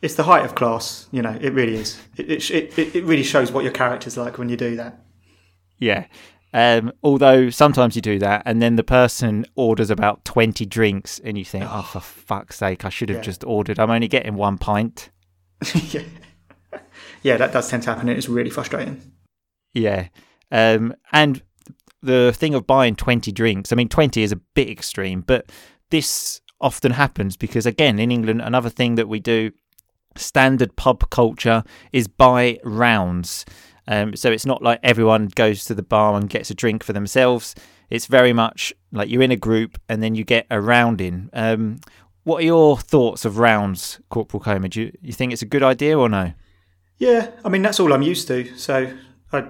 It's 0.01 0.15
the 0.15 0.23
height 0.23 0.43
of 0.43 0.55
class, 0.55 1.07
you 1.11 1.21
know. 1.21 1.37
It 1.39 1.53
really 1.53 1.75
is. 1.75 2.01
It 2.17 2.29
it, 2.49 2.77
it, 2.77 2.95
it 2.95 3.03
really 3.03 3.23
shows 3.23 3.51
what 3.51 3.63
your 3.63 3.73
character's 3.73 4.17
like 4.17 4.37
when 4.37 4.49
you 4.49 4.57
do 4.57 4.75
that. 4.77 4.99
Yeah. 5.77 6.05
Um, 6.53 6.91
although 7.01 7.49
sometimes 7.49 7.95
you 7.95 8.01
do 8.01 8.19
that, 8.19 8.43
and 8.45 8.61
then 8.61 8.75
the 8.75 8.83
person 8.83 9.45
orders 9.55 9.89
about 9.89 10.25
20 10.25 10.65
drinks, 10.65 11.19
and 11.19 11.37
you 11.37 11.45
think, 11.45 11.65
oh, 11.67 11.81
for 11.83 11.99
fuck's 12.01 12.57
sake, 12.57 12.83
I 12.85 12.89
should 12.89 13.09
have 13.09 13.19
Yeah. 13.19 13.23
just 13.23 13.43
ordered. 13.45 13.79
I'm 13.79 13.89
only 13.91 14.07
getting 14.07 14.35
one 14.35 14.57
pint. 14.57 15.09
yeah, 15.91 16.01
yeah, 17.21 17.37
that 17.37 17.53
does 17.53 17.69
tend 17.69 17.83
to 17.83 17.89
happen. 17.93 18.09
and 18.09 18.17
It's 18.17 18.27
really 18.29 18.49
frustrating. 18.49 19.01
Yeah. 19.73 20.07
Um, 20.51 20.93
and 21.13 21.41
the 22.01 22.33
thing 22.35 22.53
of 22.55 22.67
buying 22.67 22.95
20 22.95 23.31
drinks, 23.31 23.71
I 23.71 23.75
mean, 23.75 23.87
20 23.89 24.21
is 24.21 24.31
a 24.31 24.37
bit 24.55 24.69
extreme, 24.69 25.21
but 25.21 25.49
this 25.91 26.41
often 26.59 26.91
happens 26.93 27.37
because, 27.37 27.65
again, 27.65 27.99
in 27.99 28.11
England, 28.11 28.41
another 28.41 28.69
thing 28.69 28.95
that 28.95 29.07
we 29.07 29.19
do, 29.19 29.51
standard 30.17 30.75
pub 30.75 31.09
culture, 31.09 31.63
is 31.93 32.07
buy 32.07 32.59
rounds. 32.63 33.45
Um, 33.91 34.15
so 34.15 34.31
it's 34.31 34.45
not 34.45 34.61
like 34.63 34.79
everyone 34.83 35.27
goes 35.35 35.65
to 35.65 35.75
the 35.75 35.83
bar 35.83 36.15
and 36.15 36.29
gets 36.29 36.49
a 36.49 36.55
drink 36.55 36.81
for 36.81 36.93
themselves. 36.93 37.55
It's 37.89 38.05
very 38.05 38.31
much 38.31 38.73
like 38.93 39.09
you're 39.09 39.21
in 39.21 39.31
a 39.31 39.35
group 39.35 39.77
and 39.89 40.01
then 40.01 40.15
you 40.15 40.23
get 40.23 40.47
a 40.49 40.61
round 40.61 41.01
in. 41.01 41.29
Um, 41.33 41.81
what 42.23 42.41
are 42.41 42.45
your 42.45 42.77
thoughts 42.77 43.25
of 43.25 43.37
rounds, 43.37 43.99
Corporal 44.09 44.41
Coma? 44.41 44.69
Do 44.69 44.83
you, 44.83 44.97
you 45.01 45.11
think 45.11 45.33
it's 45.33 45.41
a 45.41 45.45
good 45.45 45.61
idea 45.61 45.99
or 45.99 46.07
no? 46.07 46.31
Yeah, 46.99 47.31
I 47.43 47.49
mean 47.49 47.63
that's 47.63 47.81
all 47.81 47.91
I'm 47.91 48.01
used 48.01 48.29
to, 48.29 48.55
so 48.57 48.93
I 49.33 49.47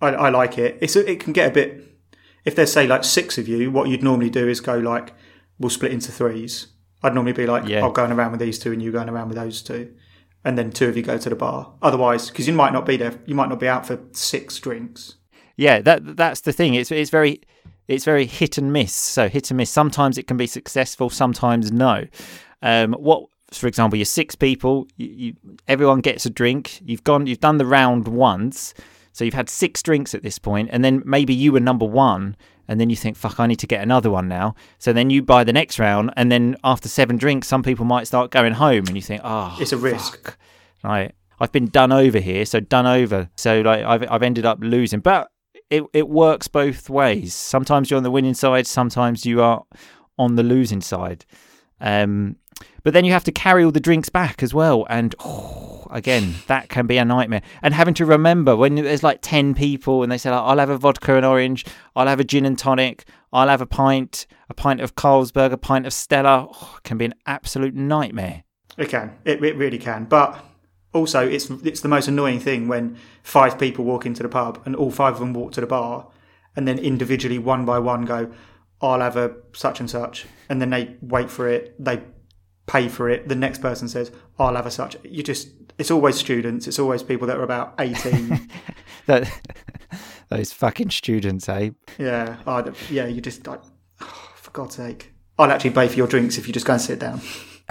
I, 0.00 0.08
I 0.08 0.28
like 0.30 0.58
it. 0.58 0.76
It's 0.80 0.96
a, 0.96 1.08
it 1.08 1.20
can 1.20 1.32
get 1.32 1.50
a 1.50 1.54
bit. 1.54 1.96
If 2.44 2.56
there's 2.56 2.72
say 2.72 2.88
like 2.88 3.04
six 3.04 3.38
of 3.38 3.46
you, 3.46 3.70
what 3.70 3.88
you'd 3.88 4.02
normally 4.02 4.30
do 4.30 4.48
is 4.48 4.60
go 4.60 4.76
like 4.76 5.14
we'll 5.60 5.70
split 5.70 5.92
into 5.92 6.10
threes. 6.10 6.66
I'd 7.02 7.14
normally 7.14 7.32
be 7.32 7.46
like 7.46 7.68
Yeah. 7.68 7.84
I'm 7.84 7.92
going 7.92 8.10
around 8.10 8.32
with 8.32 8.40
these 8.40 8.58
two 8.58 8.72
and 8.72 8.82
you 8.82 8.90
going 8.90 9.08
around 9.08 9.28
with 9.28 9.38
those 9.38 9.62
two, 9.62 9.94
and 10.44 10.58
then 10.58 10.70
two 10.70 10.88
of 10.88 10.96
you 10.96 11.02
go 11.02 11.18
to 11.18 11.30
the 11.30 11.36
bar. 11.36 11.72
Otherwise, 11.82 12.30
because 12.30 12.46
you 12.46 12.52
might 12.52 12.72
not 12.72 12.86
be 12.86 12.96
there, 12.96 13.18
you 13.26 13.34
might 13.34 13.48
not 13.48 13.60
be 13.60 13.68
out 13.68 13.86
for 13.86 13.98
six 14.12 14.58
drinks. 14.58 15.14
Yeah, 15.56 15.80
that 15.82 16.16
that's 16.16 16.40
the 16.40 16.52
thing. 16.52 16.74
It's 16.74 16.90
it's 16.90 17.10
very 17.10 17.40
it's 17.88 18.04
very 18.04 18.26
hit 18.26 18.58
and 18.58 18.72
miss. 18.72 18.94
So 18.94 19.28
hit 19.28 19.50
and 19.50 19.58
miss. 19.58 19.70
Sometimes 19.70 20.18
it 20.18 20.26
can 20.26 20.36
be 20.36 20.46
successful, 20.46 21.10
sometimes 21.10 21.70
no. 21.70 22.06
Um, 22.62 22.94
what, 22.94 23.26
for 23.52 23.66
example, 23.66 23.98
you're 23.98 24.06
six 24.06 24.34
people. 24.34 24.86
You, 24.96 25.06
you 25.08 25.34
everyone 25.68 26.00
gets 26.00 26.26
a 26.26 26.30
drink. 26.30 26.80
You've 26.84 27.04
gone. 27.04 27.26
You've 27.26 27.40
done 27.40 27.58
the 27.58 27.66
round 27.66 28.08
once. 28.08 28.74
So 29.12 29.24
you've 29.24 29.34
had 29.34 29.48
six 29.48 29.80
drinks 29.80 30.12
at 30.12 30.24
this 30.24 30.40
point, 30.40 30.70
and 30.72 30.84
then 30.84 31.00
maybe 31.04 31.32
you 31.32 31.52
were 31.52 31.60
number 31.60 31.86
one, 31.86 32.36
and 32.68 32.80
then 32.80 32.90
you 32.90 32.96
think, 32.96 33.16
"Fuck, 33.16 33.38
I 33.40 33.46
need 33.46 33.58
to 33.60 33.66
get 33.66 33.82
another 33.82 34.10
one 34.10 34.28
now." 34.28 34.54
So 34.78 34.92
then 34.92 35.10
you 35.10 35.22
buy 35.22 35.44
the 35.44 35.52
next 35.52 35.78
round, 35.78 36.12
and 36.16 36.30
then 36.30 36.56
after 36.64 36.88
seven 36.88 37.16
drinks, 37.16 37.48
some 37.48 37.62
people 37.62 37.84
might 37.84 38.06
start 38.06 38.30
going 38.30 38.54
home, 38.54 38.86
and 38.86 38.96
you 38.96 39.02
think, 39.02 39.20
"Oh, 39.24 39.56
It's 39.60 39.72
a 39.72 39.76
risk. 39.76 40.24
fuck." 40.24 40.38
Right, 40.82 41.14
I've 41.40 41.52
been 41.52 41.66
done 41.68 41.92
over 41.92 42.18
here, 42.18 42.44
so 42.44 42.60
done 42.60 42.86
over. 42.86 43.28
So 43.36 43.60
like 43.62 43.84
I've 43.84 44.10
I've 44.10 44.22
ended 44.22 44.44
up 44.46 44.58
losing, 44.60 45.00
but 45.00 45.28
it 45.70 45.82
it 45.92 46.08
works 46.08 46.46
both 46.48 46.90
ways. 46.90 47.34
Sometimes 47.34 47.90
you're 47.90 47.96
on 47.98 48.02
the 48.04 48.10
winning 48.10 48.34
side, 48.34 48.66
sometimes 48.66 49.24
you 49.24 49.40
are 49.42 49.64
on 50.18 50.36
the 50.36 50.42
losing 50.42 50.80
side. 50.80 51.24
Um, 51.84 52.36
but 52.82 52.94
then 52.94 53.04
you 53.04 53.12
have 53.12 53.24
to 53.24 53.32
carry 53.32 53.62
all 53.62 53.70
the 53.70 53.78
drinks 53.78 54.08
back 54.08 54.42
as 54.42 54.54
well, 54.54 54.86
and 54.88 55.14
oh, 55.20 55.86
again, 55.90 56.34
that 56.48 56.68
can 56.68 56.86
be 56.86 56.96
a 56.96 57.04
nightmare. 57.04 57.42
And 57.62 57.74
having 57.74 57.94
to 57.94 58.06
remember 58.06 58.56
when 58.56 58.74
there's 58.74 59.02
like 59.02 59.20
ten 59.22 59.54
people, 59.54 60.02
and 60.02 60.10
they 60.10 60.18
say, 60.18 60.30
like, 60.30 60.40
"I'll 60.40 60.58
have 60.58 60.70
a 60.70 60.78
vodka 60.78 61.14
and 61.14 61.26
orange, 61.26 61.64
I'll 61.94 62.08
have 62.08 62.20
a 62.20 62.24
gin 62.24 62.46
and 62.46 62.58
tonic, 62.58 63.04
I'll 63.32 63.48
have 63.48 63.60
a 63.60 63.66
pint, 63.66 64.26
a 64.48 64.54
pint 64.54 64.80
of 64.80 64.96
Carlsberg, 64.96 65.52
a 65.52 65.58
pint 65.58 65.86
of 65.86 65.92
Stella," 65.92 66.48
oh, 66.52 66.78
can 66.82 66.98
be 66.98 67.04
an 67.04 67.14
absolute 67.26 67.74
nightmare. 67.74 68.44
It 68.76 68.88
can. 68.88 69.16
It, 69.24 69.44
it 69.44 69.56
really 69.56 69.78
can. 69.78 70.06
But 70.06 70.42
also, 70.94 71.28
it's 71.28 71.50
it's 71.50 71.82
the 71.82 71.88
most 71.88 72.08
annoying 72.08 72.40
thing 72.40 72.66
when 72.66 72.96
five 73.22 73.58
people 73.58 73.84
walk 73.84 74.06
into 74.06 74.22
the 74.22 74.28
pub 74.28 74.62
and 74.64 74.74
all 74.74 74.90
five 74.90 75.14
of 75.14 75.20
them 75.20 75.34
walk 75.34 75.52
to 75.52 75.60
the 75.60 75.66
bar, 75.66 76.08
and 76.56 76.66
then 76.66 76.78
individually, 76.78 77.38
one 77.38 77.66
by 77.66 77.78
one, 77.78 78.06
go, 78.06 78.32
"I'll 78.92 79.00
have 79.00 79.16
a 79.16 79.34
such 79.52 79.80
and 79.80 79.90
such," 79.90 80.26
and 80.48 80.60
then 80.60 80.70
they 80.70 80.96
wait 81.00 81.30
for 81.30 81.48
it. 81.48 81.74
They 81.82 82.02
pay 82.66 82.88
for 82.88 83.08
it. 83.08 83.28
The 83.28 83.34
next 83.34 83.60
person 83.60 83.88
says, 83.88 84.10
"I'll 84.38 84.56
have 84.56 84.66
a 84.66 84.70
such." 84.70 84.96
You 85.04 85.22
just. 85.22 85.48
It's 85.76 85.90
always 85.90 86.16
students. 86.16 86.68
It's 86.68 86.78
always 86.78 87.02
people 87.02 87.26
that 87.26 87.36
are 87.36 87.42
about 87.42 87.74
eighteen. 87.78 88.50
That, 89.06 89.30
those 90.30 90.50
fucking 90.54 90.88
students, 90.88 91.46
eh? 91.46 91.70
yeah. 91.98 92.36
I, 92.46 92.72
yeah. 92.88 93.04
You 93.04 93.20
just 93.20 93.46
like, 93.46 93.60
oh, 94.00 94.32
for 94.36 94.50
God's 94.50 94.76
sake. 94.76 95.12
I'll 95.38 95.50
actually 95.50 95.72
pay 95.72 95.88
for 95.88 95.96
your 95.96 96.06
drinks 96.06 96.38
if 96.38 96.46
you 96.46 96.54
just 96.54 96.64
go 96.64 96.72
and 96.72 96.80
sit 96.80 97.00
down. 97.00 97.20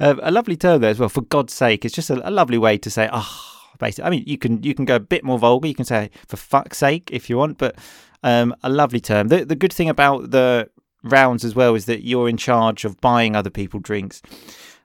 Uh, 0.00 0.14
a 0.22 0.30
lovely 0.30 0.56
term 0.56 0.80
there 0.80 0.90
as 0.90 0.98
well. 1.00 1.08
For 1.08 1.22
God's 1.22 1.52
sake, 1.52 1.84
it's 1.84 1.94
just 1.94 2.08
a, 2.08 2.28
a 2.28 2.30
lovely 2.30 2.56
way 2.56 2.78
to 2.78 2.90
say, 2.90 3.08
"Ah." 3.12 3.48
basically, 3.78 4.06
I 4.06 4.10
mean, 4.10 4.24
you 4.26 4.38
can 4.38 4.62
you 4.62 4.74
can 4.74 4.84
go 4.84 4.96
a 4.96 5.00
bit 5.00 5.24
more 5.24 5.38
vulgar. 5.38 5.68
You 5.68 5.74
can 5.74 5.84
say 5.84 6.10
"for 6.26 6.36
fuck's 6.36 6.78
sake" 6.78 7.10
if 7.12 7.28
you 7.28 7.36
want, 7.36 7.58
but 7.58 7.76
um, 8.22 8.54
a 8.62 8.68
lovely 8.68 9.00
term. 9.00 9.28
The 9.28 9.44
the 9.44 9.56
good 9.56 9.72
thing 9.72 9.88
about 9.88 10.30
the 10.30 10.68
rounds 11.02 11.44
as 11.44 11.54
well 11.54 11.74
is 11.74 11.86
that 11.86 12.04
you're 12.04 12.28
in 12.28 12.36
charge 12.36 12.84
of 12.84 13.00
buying 13.00 13.36
other 13.36 13.50
people 13.50 13.80
drinks, 13.80 14.22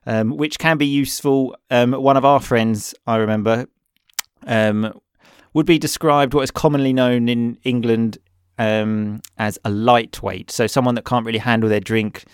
um, 0.05 0.37
which 0.37 0.59
can 0.59 0.77
be 0.77 0.85
useful. 0.85 1.55
Um, 1.69 1.93
one 1.93 2.17
of 2.17 2.25
our 2.25 2.39
friends, 2.39 2.93
I 3.07 3.17
remember, 3.17 3.67
um, 4.45 4.99
would 5.53 5.65
be 5.65 5.79
described 5.79 6.33
what 6.33 6.43
is 6.43 6.51
commonly 6.51 6.93
known 6.93 7.29
in 7.29 7.57
England 7.63 8.17
um, 8.57 9.21
as 9.37 9.59
a 9.65 9.69
lightweight. 9.69 10.51
So 10.51 10.67
someone 10.67 10.95
that 10.95 11.05
can't 11.05 11.25
really 11.25 11.39
handle 11.39 11.69
their 11.69 11.79
drink 11.79 12.25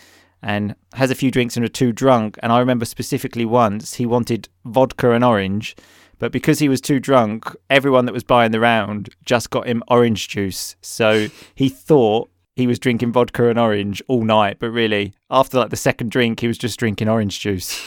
and 0.42 0.76
has 0.94 1.12
a 1.12 1.16
few 1.16 1.32
drinks 1.32 1.58
and 1.58 1.66
are 1.66 1.70
too 1.70 1.92
drunk. 1.92 2.38
And 2.42 2.52
I 2.52 2.60
remember 2.60 2.86
specifically 2.86 3.46
once 3.46 3.96
he 3.96 4.06
wanted 4.06 4.48
vodka 4.66 5.12
and 5.12 5.24
orange, 5.24 5.76
but 6.20 6.32
because 6.32 6.60
he 6.60 6.70
was 6.70 6.82
too 6.82 7.00
drunk, 7.00 7.46
everyone 7.70 8.06
that 8.06 8.14
was 8.14 8.24
buying 8.24 8.52
the 8.52 8.60
round 8.60 9.10
just 9.26 9.50
got 9.50 9.68
him 9.68 9.82
orange 9.88 10.28
juice. 10.28 10.76
So 10.82 11.28
he 11.56 11.70
thought 11.70 12.30
he 12.56 12.68
was 12.68 12.78
drinking 12.78 13.14
vodka 13.14 13.50
and 13.50 13.58
orange 13.58 14.04
all 14.08 14.24
night, 14.24 14.58
but 14.60 14.70
really, 14.70 15.14
after 15.32 15.58
like 15.58 15.70
the 15.70 15.76
second 15.78 16.12
drink, 16.12 16.42
he 16.42 16.48
was 16.48 16.58
just 16.58 16.78
drinking 16.78 17.08
orange 17.08 17.40
juice. 17.40 17.82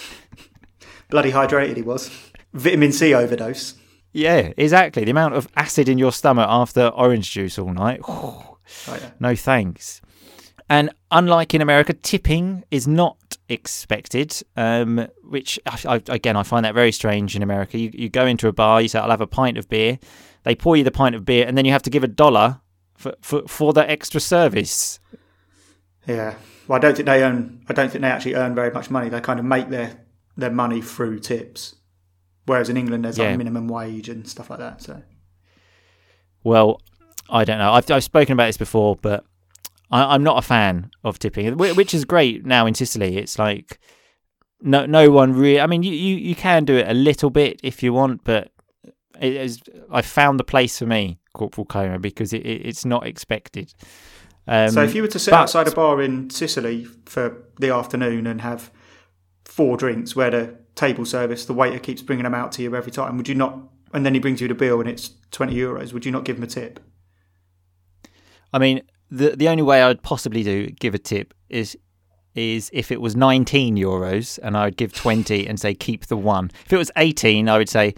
Bloody 1.10 1.30
hydrated 1.30 1.76
he 1.76 1.82
was. 1.82 2.10
Vitamin 2.54 2.92
C 2.92 3.14
overdose. 3.14 3.74
Yeah, 4.12 4.52
exactly. 4.56 5.04
The 5.04 5.10
amount 5.10 5.34
of 5.34 5.48
acid 5.56 5.88
in 5.88 5.98
your 5.98 6.12
stomach 6.12 6.46
after 6.48 6.88
orange 6.88 7.30
juice 7.30 7.58
all 7.58 7.72
night. 7.72 8.00
Oh, 8.88 8.94
yeah. 8.94 9.10
No 9.18 9.36
thanks. 9.36 10.00
And 10.68 10.94
unlike 11.10 11.52
in 11.52 11.60
America, 11.60 11.92
tipping 11.92 12.64
is 12.70 12.88
not 12.88 13.31
expected, 13.52 14.42
um, 14.56 15.06
which 15.22 15.58
I, 15.66 15.78
I, 15.86 16.02
again 16.08 16.36
I 16.36 16.42
find 16.42 16.64
that 16.64 16.74
very 16.74 16.92
strange 16.92 17.36
in 17.36 17.42
America. 17.42 17.78
You, 17.78 17.90
you 17.92 18.08
go 18.08 18.26
into 18.26 18.48
a 18.48 18.52
bar, 18.52 18.80
you 18.80 18.88
say, 18.88 18.98
"I'll 18.98 19.10
have 19.10 19.20
a 19.20 19.26
pint 19.26 19.58
of 19.58 19.68
beer." 19.68 19.98
They 20.44 20.54
pour 20.54 20.76
you 20.76 20.82
the 20.84 20.90
pint 20.90 21.14
of 21.14 21.24
beer, 21.24 21.46
and 21.46 21.56
then 21.56 21.64
you 21.64 21.72
have 21.72 21.82
to 21.82 21.90
give 21.90 22.02
a 22.04 22.08
dollar 22.08 22.60
for 22.96 23.14
for, 23.20 23.42
for 23.46 23.72
the 23.72 23.88
extra 23.88 24.20
service. 24.20 24.98
Yeah. 26.06 26.34
Well, 26.66 26.76
I 26.76 26.80
don't 26.80 26.96
think 26.96 27.06
they 27.06 27.22
earn. 27.22 27.64
I 27.68 27.72
don't 27.72 27.90
think 27.90 28.02
they 28.02 28.08
actually 28.08 28.34
earn 28.34 28.54
very 28.54 28.70
much 28.70 28.90
money. 28.90 29.08
They 29.08 29.20
kind 29.20 29.38
of 29.38 29.44
make 29.44 29.68
their 29.68 30.00
their 30.36 30.50
money 30.50 30.80
through 30.80 31.20
tips. 31.20 31.76
Whereas 32.46 32.68
in 32.68 32.76
England, 32.76 33.04
there's 33.04 33.18
Yeah. 33.18 33.28
like 33.28 33.38
minimum 33.38 33.68
wage 33.68 34.08
and 34.08 34.26
stuff 34.26 34.50
like 34.50 34.58
that. 34.58 34.82
So 34.82 35.02
Well, 36.42 36.80
I 37.28 37.44
don't 37.44 37.58
know. 37.58 37.72
I've, 37.72 37.88
I've 37.90 38.02
spoken 38.04 38.32
about 38.32 38.46
this 38.46 38.56
before, 38.56 38.96
but 38.96 39.24
I, 39.92 40.14
I'm 40.14 40.24
not 40.24 40.38
a 40.38 40.42
fan 40.42 40.90
of 41.04 41.18
tipping, 41.18 41.56
which 41.56 41.94
is 41.94 42.04
great 42.04 42.44
now 42.44 42.66
in 42.66 42.74
Sicily. 42.74 43.18
It's 43.18 43.38
like 43.38 43.78
no 44.60 44.86
no 44.86 45.10
one 45.10 45.32
really. 45.34 45.60
I 45.60 45.66
mean, 45.66 45.82
you, 45.82 45.92
you, 45.92 46.16
you 46.16 46.34
can 46.34 46.64
do 46.64 46.76
it 46.76 46.88
a 46.88 46.94
little 46.94 47.30
bit 47.30 47.60
if 47.62 47.82
you 47.82 47.92
want, 47.92 48.24
but 48.24 48.50
it 49.20 49.34
is. 49.34 49.60
I 49.90 50.02
found 50.02 50.40
the 50.40 50.44
place 50.44 50.78
for 50.78 50.86
me, 50.86 51.18
Corporal 51.34 51.66
Coma, 51.66 51.98
because 51.98 52.32
it, 52.32 52.44
it, 52.44 52.66
it's 52.66 52.84
not 52.84 53.06
expected. 53.06 53.72
Um, 54.48 54.70
so 54.70 54.82
if 54.82 54.94
you 54.94 55.02
were 55.02 55.08
to 55.08 55.18
sit 55.20 55.30
but- 55.30 55.40
outside 55.40 55.68
a 55.68 55.72
bar 55.72 56.02
in 56.02 56.30
Sicily 56.30 56.86
for 57.06 57.44
the 57.60 57.70
afternoon 57.70 58.26
and 58.26 58.40
have 58.40 58.72
four 59.44 59.76
drinks, 59.76 60.16
where 60.16 60.30
the 60.30 60.56
table 60.74 61.04
service, 61.04 61.44
the 61.44 61.52
waiter 61.52 61.78
keeps 61.78 62.02
bringing 62.02 62.24
them 62.24 62.34
out 62.34 62.50
to 62.52 62.62
you 62.62 62.74
every 62.74 62.90
time, 62.90 63.16
would 63.18 63.28
you 63.28 63.34
not? 63.34 63.58
And 63.92 64.06
then 64.06 64.14
he 64.14 64.20
brings 64.20 64.40
you 64.40 64.48
the 64.48 64.54
bill 64.54 64.80
and 64.80 64.88
it's 64.88 65.10
twenty 65.30 65.54
euros. 65.54 65.92
Would 65.92 66.06
you 66.06 66.12
not 66.12 66.24
give 66.24 66.38
him 66.38 66.42
a 66.44 66.46
tip? 66.46 66.80
I 68.54 68.58
mean, 68.58 68.82
the 69.18 69.36
the 69.36 69.48
only 69.48 69.62
way 69.62 69.82
I'd 69.82 70.02
possibly 70.02 70.42
do 70.42 70.66
give 70.68 70.94
a 70.94 70.98
tip 70.98 71.34
is 71.48 71.76
is 72.34 72.70
if 72.72 72.90
it 72.90 73.00
was 73.00 73.14
19 73.14 73.76
euros 73.76 74.38
and 74.42 74.56
I 74.56 74.64
would 74.64 74.78
give 74.78 74.94
20 74.94 75.46
and 75.46 75.60
say 75.60 75.74
keep 75.74 76.06
the 76.06 76.16
one. 76.16 76.50
If 76.64 76.72
it 76.72 76.78
was 76.78 76.90
18, 76.96 77.46
I 77.46 77.58
would 77.58 77.68
say, 77.68 77.94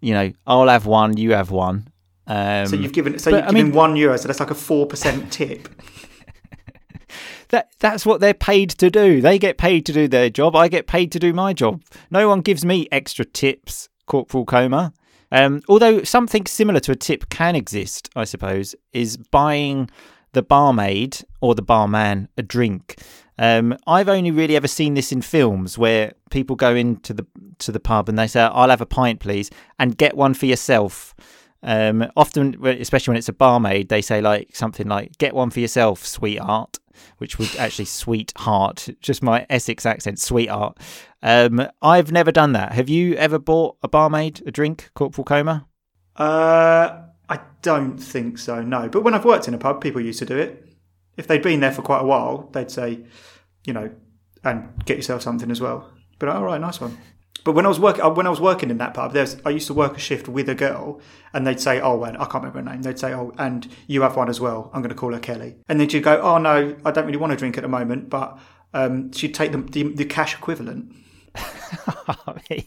you 0.00 0.14
know, 0.14 0.30
I'll 0.46 0.68
have 0.68 0.86
one, 0.86 1.16
you 1.16 1.32
have 1.32 1.50
one, 1.50 1.88
Um, 2.28 2.66
So 2.68 2.76
you've 2.76 2.92
given 2.92 3.18
so 3.18 3.32
but, 3.32 3.38
you've 3.38 3.44
I 3.48 3.50
given 3.50 3.66
mean- 3.66 3.74
one 3.74 3.96
euro, 3.96 4.16
so 4.16 4.28
that's 4.28 4.38
like 4.40 4.52
a 4.52 4.54
four 4.54 4.86
percent 4.86 5.32
tip. 5.32 5.68
that 7.48 7.70
that's 7.78 8.04
what 8.06 8.20
they're 8.20 8.34
paid 8.34 8.70
to 8.70 8.90
do. 8.90 9.20
They 9.20 9.38
get 9.38 9.58
paid 9.58 9.86
to 9.86 9.92
do 9.92 10.08
their 10.08 10.30
job. 10.30 10.56
I 10.56 10.68
get 10.68 10.86
paid 10.86 11.12
to 11.12 11.18
do 11.18 11.32
my 11.32 11.52
job. 11.52 11.82
No 12.10 12.28
one 12.28 12.40
gives 12.40 12.64
me 12.64 12.86
extra 12.92 13.24
tips, 13.24 13.88
Corporal 14.06 14.44
Coma. 14.44 14.92
Um, 15.32 15.62
although 15.68 16.04
something 16.04 16.46
similar 16.46 16.78
to 16.80 16.92
a 16.92 16.96
tip 16.96 17.28
can 17.30 17.56
exist, 17.56 18.08
I 18.14 18.24
suppose, 18.24 18.74
is 18.92 19.16
buying 19.16 19.90
the 20.36 20.42
barmaid 20.42 21.24
or 21.40 21.54
the 21.54 21.62
barman 21.62 22.28
a 22.36 22.42
drink. 22.42 23.00
Um, 23.38 23.74
I've 23.86 24.08
only 24.08 24.30
really 24.30 24.54
ever 24.54 24.68
seen 24.68 24.92
this 24.92 25.10
in 25.10 25.22
films 25.22 25.78
where 25.78 26.12
people 26.30 26.56
go 26.56 26.74
into 26.74 27.14
the 27.14 27.26
to 27.58 27.72
the 27.72 27.80
pub 27.80 28.08
and 28.10 28.18
they 28.18 28.26
say, 28.26 28.42
"I'll 28.42 28.68
have 28.68 28.82
a 28.82 28.86
pint, 28.86 29.18
please," 29.18 29.50
and 29.78 29.96
get 29.96 30.14
one 30.14 30.34
for 30.34 30.44
yourself. 30.44 31.14
Um, 31.62 32.06
often, 32.16 32.64
especially 32.66 33.12
when 33.12 33.18
it's 33.18 33.30
a 33.30 33.32
barmaid, 33.32 33.88
they 33.88 34.02
say 34.02 34.20
like 34.20 34.54
something 34.54 34.86
like 34.86 35.16
"Get 35.16 35.34
one 35.34 35.48
for 35.48 35.60
yourself, 35.60 36.04
sweetheart," 36.04 36.78
which 37.16 37.38
would 37.38 37.56
actually 37.56 37.86
sweetheart, 37.86 38.90
just 39.00 39.22
my 39.22 39.46
Essex 39.48 39.86
accent, 39.86 40.20
sweetheart. 40.20 40.78
Um, 41.22 41.66
I've 41.80 42.12
never 42.12 42.30
done 42.30 42.52
that. 42.52 42.72
Have 42.72 42.90
you 42.90 43.14
ever 43.14 43.38
bought 43.38 43.78
a 43.82 43.88
barmaid 43.88 44.42
a 44.46 44.50
drink, 44.50 44.90
Corporal 44.94 45.24
Coma? 45.24 45.66
Uh, 46.14 47.06
I 47.28 47.40
don't 47.62 47.98
think 47.98 48.38
so. 48.38 48.62
No, 48.62 48.88
but 48.88 49.02
when 49.02 49.14
I've 49.14 49.24
worked 49.24 49.48
in 49.48 49.54
a 49.54 49.58
pub, 49.58 49.80
people 49.80 50.00
used 50.00 50.18
to 50.20 50.26
do 50.26 50.36
it. 50.36 50.64
If 51.16 51.26
they'd 51.26 51.42
been 51.42 51.60
there 51.60 51.72
for 51.72 51.82
quite 51.82 52.00
a 52.00 52.06
while, 52.06 52.48
they'd 52.52 52.70
say, 52.70 53.04
you 53.64 53.72
know, 53.72 53.90
and 54.44 54.84
get 54.84 54.96
yourself 54.96 55.22
something 55.22 55.50
as 55.50 55.60
well. 55.60 55.90
But 56.18 56.28
all 56.28 56.44
right, 56.44 56.60
nice 56.60 56.80
one. 56.80 56.98
But 57.44 57.52
when 57.52 57.64
I 57.64 57.68
was 57.68 57.78
working, 57.78 58.04
when 58.14 58.26
I 58.26 58.30
was 58.30 58.40
working 58.40 58.70
in 58.70 58.78
that 58.78 58.94
pub, 58.94 59.12
there's 59.12 59.36
I 59.44 59.50
used 59.50 59.66
to 59.68 59.74
work 59.74 59.96
a 59.96 60.00
shift 60.00 60.28
with 60.28 60.48
a 60.48 60.54
girl, 60.54 61.00
and 61.32 61.46
they'd 61.46 61.60
say, 61.60 61.80
"Oh, 61.80 62.02
and 62.02 62.16
I 62.16 62.24
can't 62.24 62.44
remember 62.44 62.58
her 62.58 62.64
name." 62.64 62.82
They'd 62.82 62.98
say, 62.98 63.12
"Oh, 63.12 63.32
and 63.38 63.68
you 63.86 64.02
have 64.02 64.16
one 64.16 64.28
as 64.28 64.40
well." 64.40 64.70
I'm 64.72 64.82
going 64.82 64.90
to 64.90 64.96
call 64.96 65.12
her 65.12 65.20
Kelly, 65.20 65.56
and 65.68 65.78
then 65.78 65.88
she'd 65.88 66.02
go, 66.02 66.20
"Oh 66.20 66.38
no, 66.38 66.76
I 66.84 66.90
don't 66.90 67.06
really 67.06 67.18
want 67.18 67.32
to 67.32 67.36
drink 67.36 67.56
at 67.56 67.62
the 67.62 67.68
moment," 67.68 68.10
but 68.10 68.38
um, 68.74 69.12
she'd 69.12 69.34
take 69.34 69.52
the, 69.52 69.58
the 69.58 69.94
the 69.94 70.04
cash 70.04 70.34
equivalent. 70.34 70.92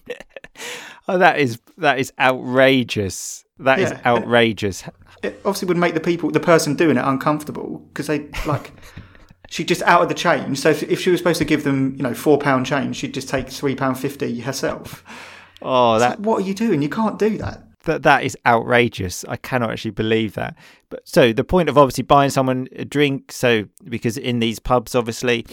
Oh, 1.09 1.17
that 1.17 1.39
is 1.39 1.59
that 1.77 1.97
is 1.97 2.13
outrageous. 2.19 3.43
That 3.59 3.79
is 3.79 3.91
Yeah. 3.91 4.01
outrageous. 4.05 4.83
it 5.23 5.39
obviously 5.45 5.67
would 5.67 5.77
make 5.77 5.93
the 5.93 5.99
people, 5.99 6.31
the 6.31 6.39
person 6.39 6.75
doing 6.75 6.97
it, 6.97 7.03
uncomfortable 7.05 7.79
because 7.89 8.07
they 8.07 8.27
like. 8.45 8.71
she 9.49 9.63
just 9.63 9.81
out 9.83 10.01
of 10.03 10.09
the 10.09 10.13
change. 10.15 10.59
So 10.59 10.69
if, 10.69 10.83
if 10.83 10.99
she 11.01 11.09
was 11.09 11.19
supposed 11.19 11.39
to 11.39 11.45
give 11.45 11.63
them, 11.63 11.95
you 11.95 12.03
know, 12.03 12.13
four 12.13 12.37
pound 12.37 12.65
change, 12.65 12.95
she'd 12.97 13.13
just 13.13 13.27
take 13.29 13.49
three 13.49 13.75
pound 13.75 13.97
fifty 13.99 14.39
herself. 14.41 15.03
Oh, 15.61 15.95
It's 15.95 16.03
that 16.03 16.19
like, 16.19 16.25
what 16.25 16.37
are 16.43 16.45
you 16.47 16.53
doing? 16.53 16.81
You 16.81 16.89
can't 16.89 17.19
do 17.19 17.37
that. 17.39 17.63
that 17.83 18.03
that 18.03 18.23
is 18.23 18.37
outrageous. 18.45 19.25
I 19.27 19.35
cannot 19.37 19.71
actually 19.71 19.91
believe 19.91 20.35
that. 20.35 20.55
But 20.89 21.01
so 21.07 21.33
the 21.33 21.43
point 21.43 21.67
of 21.67 21.77
obviously 21.77 22.03
buying 22.03 22.29
someone 22.29 22.67
a 22.75 22.85
drink, 22.85 23.31
so 23.31 23.65
because 23.85 24.17
in 24.17 24.39
these 24.39 24.59
pubs, 24.59 24.95
obviously, 24.95 25.45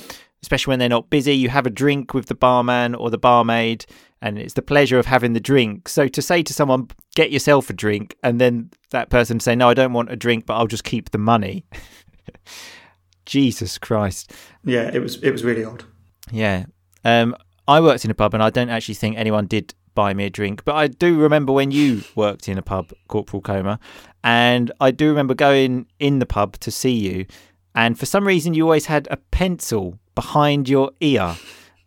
especially 0.43 0.71
when 0.73 0.79
they're 0.79 0.89
not 0.89 1.11
busy, 1.11 1.35
you 1.35 1.49
have 1.49 1.67
a 1.67 1.71
drink 1.71 2.15
with 2.15 2.27
the 2.27 2.35
barman 2.37 2.95
or 2.95 3.11
the 3.11 3.19
barmaid, 3.19 3.85
and 4.23 4.39
it's 4.39 4.55
the 4.55 4.63
pleasure 4.63 4.99
of 4.99 5.07
having 5.07 5.33
the 5.33 5.41
drink. 5.41 5.89
So 5.89 6.09
to 6.09 6.23
say 6.23 6.43
to 6.43 6.53
someone, 6.53 6.89
"Get 7.15 7.31
yourself 7.31 7.71
a 7.71 7.73
drink," 7.73 8.17
and 8.23 8.41
then 8.41 8.71
that 8.91 9.11
person 9.11 9.41
say, 9.41 9.55
"No, 9.55 9.69
I 9.69 9.75
don't 9.75 9.93
want 9.93 10.11
a 10.11 10.17
drink, 10.17 10.47
but 10.47 10.55
I'll 10.55 10.67
just 10.67 10.85
keep 10.85 11.11
the 11.11 11.19
money." 11.19 11.65
Jesus 13.27 13.77
Christ. 13.79 14.33
Yeah, 14.65 14.91
it 14.93 15.01
was 15.01 15.17
it 15.23 15.31
was 15.31 15.45
really 15.45 15.65
odd. 15.65 15.85
Yeah. 16.31 16.67
Um, 17.05 17.37
I 17.69 17.81
worked 17.81 18.05
in 18.05 18.11
a 18.11 18.15
pub 18.15 18.35
and 18.35 18.43
I 18.43 18.51
don't 18.51 18.71
actually 18.71 18.95
think 18.95 19.17
anyone 19.17 19.47
did 19.47 19.75
buy 19.95 20.15
me 20.15 20.25
a 20.25 20.31
drink, 20.31 20.65
but 20.65 20.75
I 20.75 20.87
do 20.87 21.19
remember 21.19 21.53
when 21.53 21.71
you 21.71 22.03
worked 22.15 22.49
in 22.49 22.59
a 22.59 22.63
pub, 22.63 22.93
Corporal 23.09 23.41
Coma, 23.43 23.81
and 24.23 24.71
I 24.81 24.91
do 24.91 25.09
remember 25.09 25.35
going 25.35 25.87
in 25.99 26.19
the 26.21 26.27
pub 26.27 26.59
to 26.59 26.71
see 26.71 26.93
you, 26.93 27.27
and 27.75 27.99
for 27.99 28.07
some 28.07 28.27
reason 28.27 28.55
you 28.55 28.65
always 28.65 28.87
had 28.87 29.09
a 29.11 29.17
pencil 29.17 29.99
behind 30.15 30.69
your 30.69 30.93
ear. 31.01 31.37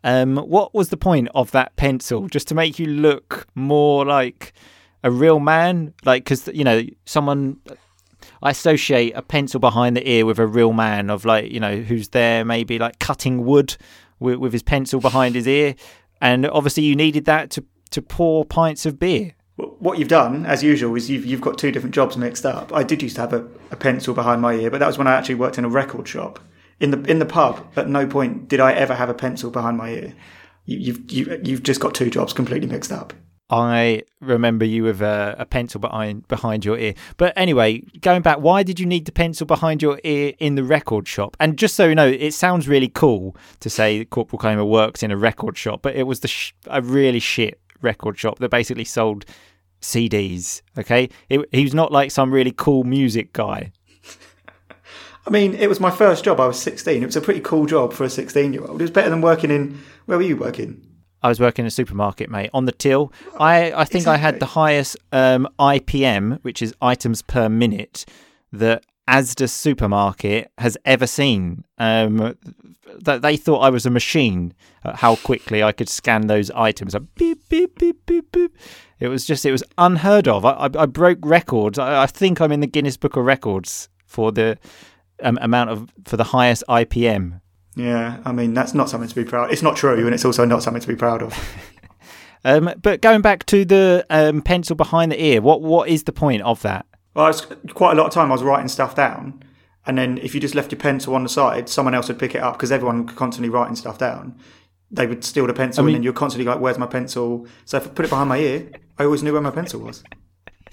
Um, 0.03 0.37
what 0.37 0.73
was 0.73 0.89
the 0.89 0.97
point 0.97 1.27
of 1.35 1.51
that 1.51 1.75
pencil? 1.75 2.27
Just 2.27 2.47
to 2.49 2.55
make 2.55 2.79
you 2.79 2.85
look 2.85 3.47
more 3.55 4.05
like 4.05 4.53
a 5.03 5.11
real 5.11 5.39
man? 5.39 5.93
Like, 6.05 6.23
because, 6.23 6.47
you 6.47 6.63
know, 6.63 6.83
someone 7.05 7.59
I 8.41 8.51
associate 8.51 9.13
a 9.15 9.21
pencil 9.21 9.59
behind 9.59 9.97
the 9.97 10.09
ear 10.09 10.25
with 10.25 10.39
a 10.39 10.47
real 10.47 10.73
man 10.73 11.09
of 11.09 11.25
like 11.25 11.51
you 11.51 11.59
know 11.59 11.77
who's 11.77 12.09
there 12.09 12.45
maybe 12.45 12.79
like 12.79 12.99
cutting 12.99 13.45
wood 13.45 13.75
with, 14.19 14.37
with 14.37 14.53
his 14.53 14.63
pencil 14.63 14.99
behind 14.99 15.35
his 15.35 15.47
ear, 15.47 15.75
and 16.21 16.45
obviously 16.47 16.83
you 16.83 16.95
needed 16.95 17.25
that 17.25 17.49
to 17.51 17.65
to 17.91 18.01
pour 18.01 18.45
pints 18.45 18.85
of 18.85 18.99
beer. 18.99 19.33
What 19.55 19.99
you've 19.99 20.07
done, 20.07 20.45
as 20.45 20.63
usual, 20.63 20.95
is 20.95 21.09
you've 21.09 21.25
you've 21.25 21.41
got 21.41 21.57
two 21.57 21.71
different 21.71 21.95
jobs 21.95 22.15
mixed 22.15 22.45
up. 22.45 22.73
I 22.73 22.83
did 22.83 23.01
used 23.01 23.15
to 23.15 23.21
have 23.21 23.33
a, 23.33 23.45
a 23.71 23.75
pencil 23.75 24.13
behind 24.13 24.41
my 24.41 24.53
ear, 24.53 24.71
but 24.71 24.79
that 24.79 24.87
was 24.87 24.97
when 24.97 25.07
I 25.07 25.15
actually 25.15 25.35
worked 25.35 25.57
in 25.57 25.65
a 25.65 25.69
record 25.69 26.07
shop. 26.07 26.39
In 26.79 26.91
the 26.91 27.01
in 27.09 27.19
the 27.19 27.25
pub, 27.25 27.65
at 27.75 27.89
no 27.89 28.07
point 28.07 28.47
did 28.47 28.59
I 28.59 28.73
ever 28.73 28.95
have 28.95 29.09
a 29.09 29.13
pencil 29.13 29.51
behind 29.51 29.77
my 29.77 29.89
ear. 29.89 30.13
You, 30.65 30.77
you've 30.77 31.11
you, 31.11 31.41
you've 31.43 31.63
just 31.63 31.81
got 31.81 31.93
two 31.93 32.09
jobs 32.09 32.33
completely 32.33 32.67
mixed 32.67 32.91
up. 32.91 33.13
I 33.49 34.03
remember 34.21 34.63
you 34.63 34.83
with 34.83 35.01
a, 35.01 35.35
a 35.39 35.45
pencil 35.45 35.79
behind 35.79 36.27
behind 36.27 36.63
your 36.63 36.77
ear. 36.77 36.93
But 37.17 37.33
anyway, 37.35 37.79
going 38.01 38.21
back, 38.21 38.39
why 38.39 38.61
did 38.61 38.79
you 38.79 38.85
need 38.85 39.05
the 39.05 39.11
pencil 39.11 39.47
behind 39.47 39.81
your 39.81 39.99
ear 40.03 40.33
in 40.37 40.55
the 40.55 40.63
record 40.63 41.07
shop? 41.07 41.35
And 41.39 41.57
just 41.57 41.75
so 41.75 41.87
you 41.87 41.95
know, 41.95 42.07
it 42.07 42.33
sounds 42.33 42.67
really 42.67 42.89
cool 42.89 43.35
to 43.61 43.69
say 43.69 44.05
Corporal 44.05 44.39
Coma 44.39 44.65
works 44.65 45.01
in 45.01 45.09
a 45.09 45.17
record 45.17 45.57
shop, 45.57 45.81
but 45.81 45.95
it 45.95 46.03
was 46.03 46.19
the 46.19 46.27
sh- 46.27 46.53
a 46.67 46.81
really 46.81 47.19
shit 47.19 47.59
record 47.81 48.19
shop 48.19 48.37
that 48.39 48.49
basically 48.49 48.85
sold 48.85 49.25
CDs. 49.81 50.61
Okay, 50.77 51.09
it, 51.29 51.41
he 51.51 51.63
was 51.63 51.73
not 51.73 51.91
like 51.91 52.11
some 52.11 52.31
really 52.31 52.53
cool 52.55 52.83
music 52.83 53.33
guy. 53.33 53.71
I 55.27 55.29
mean, 55.29 55.53
it 55.53 55.67
was 55.67 55.79
my 55.79 55.91
first 55.91 56.23
job. 56.23 56.39
I 56.39 56.47
was 56.47 56.59
16. 56.59 57.01
It 57.01 57.05
was 57.05 57.15
a 57.15 57.21
pretty 57.21 57.41
cool 57.41 57.65
job 57.65 57.93
for 57.93 58.03
a 58.03 58.09
16 58.09 58.53
year 58.53 58.65
old. 58.65 58.81
It 58.81 58.83
was 58.83 58.91
better 58.91 59.09
than 59.09 59.21
working 59.21 59.51
in. 59.51 59.79
Where 60.05 60.17
were 60.17 60.23
you 60.23 60.37
working? 60.37 60.85
I 61.21 61.27
was 61.27 61.39
working 61.39 61.63
in 61.63 61.67
a 61.67 61.71
supermarket, 61.71 62.29
mate, 62.29 62.49
on 62.53 62.65
the 62.65 62.71
till. 62.71 63.11
I, 63.39 63.73
I 63.73 63.85
think 63.85 64.07
I 64.07 64.17
had 64.17 64.39
the 64.39 64.45
highest 64.45 64.95
um, 65.11 65.47
IPM, 65.59 66.41
which 66.43 66.61
is 66.61 66.73
items 66.81 67.21
per 67.21 67.49
minute, 67.49 68.05
that 68.53 68.85
Asda 69.07 69.49
supermarket 69.49 70.51
has 70.57 70.77
ever 70.85 71.05
seen. 71.05 71.65
Um, 71.77 72.37
that 73.01 73.21
they 73.21 73.37
thought 73.37 73.59
I 73.59 73.69
was 73.69 73.85
a 73.85 73.89
machine. 73.89 74.53
At 74.83 74.95
how 74.95 75.17
quickly 75.17 75.61
I 75.61 75.73
could 75.73 75.89
scan 75.89 76.27
those 76.27 76.49
items. 76.51 76.93
Like 76.93 77.03
beep 77.15 77.49
beep 77.49 77.77
beep 77.77 78.05
beep 78.05 78.31
beep. 78.31 78.55
It 78.99 79.09
was 79.09 79.25
just 79.25 79.45
it 79.45 79.51
was 79.51 79.63
unheard 79.77 80.27
of. 80.27 80.45
I, 80.45 80.51
I, 80.51 80.69
I 80.79 80.85
broke 80.85 81.19
records. 81.23 81.77
I, 81.77 82.03
I 82.03 82.05
think 82.05 82.39
I'm 82.39 82.51
in 82.51 82.61
the 82.61 82.67
Guinness 82.67 82.95
Book 82.95 83.17
of 83.17 83.25
Records 83.25 83.89
for 84.05 84.31
the 84.31 84.57
um, 85.21 85.37
amount 85.41 85.69
of 85.69 85.89
for 86.05 86.17
the 86.17 86.23
highest 86.25 86.63
IPM. 86.69 87.41
Yeah, 87.75 88.19
I 88.25 88.31
mean, 88.31 88.53
that's 88.53 88.73
not 88.73 88.89
something 88.89 89.07
to 89.09 89.15
be 89.15 89.23
proud. 89.23 89.51
It's 89.51 89.61
not 89.61 89.77
true, 89.77 90.05
and 90.05 90.13
it's 90.13 90.25
also 90.25 90.43
not 90.45 90.63
something 90.63 90.81
to 90.81 90.87
be 90.87 90.95
proud 90.95 91.21
of. 91.21 91.33
Um, 92.45 92.73
but 92.81 93.01
going 93.01 93.21
back 93.21 93.45
to 93.47 93.65
the 93.65 94.05
um, 94.09 94.41
pencil 94.41 94.73
behind 94.75 95.11
the 95.11 95.21
ear, 95.21 95.41
what 95.41 95.61
what 95.61 95.89
is 95.89 96.03
the 96.05 96.13
point 96.13 96.41
of 96.43 96.61
that? 96.61 96.85
Well, 97.13 97.25
I 97.25 97.27
was, 97.27 97.45
quite 97.73 97.91
a 97.91 97.95
lot 97.95 98.07
of 98.07 98.13
time 98.13 98.29
I 98.29 98.33
was 98.33 98.43
writing 98.43 98.69
stuff 98.69 98.95
down, 98.95 99.43
and 99.85 99.97
then 99.97 100.17
if 100.19 100.33
you 100.33 100.39
just 100.39 100.55
left 100.55 100.71
your 100.71 100.79
pencil 100.79 101.15
on 101.15 101.23
the 101.23 101.29
side, 101.29 101.67
someone 101.67 101.93
else 101.93 102.07
would 102.07 102.17
pick 102.17 102.35
it 102.35 102.41
up 102.41 102.53
because 102.53 102.71
everyone 102.71 103.07
constantly 103.07 103.49
writing 103.49 103.75
stuff 103.75 103.97
down. 103.97 104.39
They 104.89 105.05
would 105.05 105.23
steal 105.25 105.47
the 105.47 105.53
pencil, 105.53 105.83
I 105.83 105.85
mean- 105.85 105.95
and 105.95 105.99
then 105.99 106.03
you're 106.03 106.13
constantly 106.13 106.49
like, 106.49 106.61
"Where's 106.61 106.77
my 106.77 106.87
pencil?" 106.87 107.45
So 107.65 107.75
if 107.75 107.87
I 107.87 107.89
put 107.89 108.05
it 108.05 108.09
behind 108.09 108.29
my 108.29 108.37
ear, 108.37 108.69
I 108.97 109.03
always 109.03 109.21
knew 109.21 109.33
where 109.33 109.41
my 109.41 109.51
pencil 109.51 109.81
was, 109.81 110.01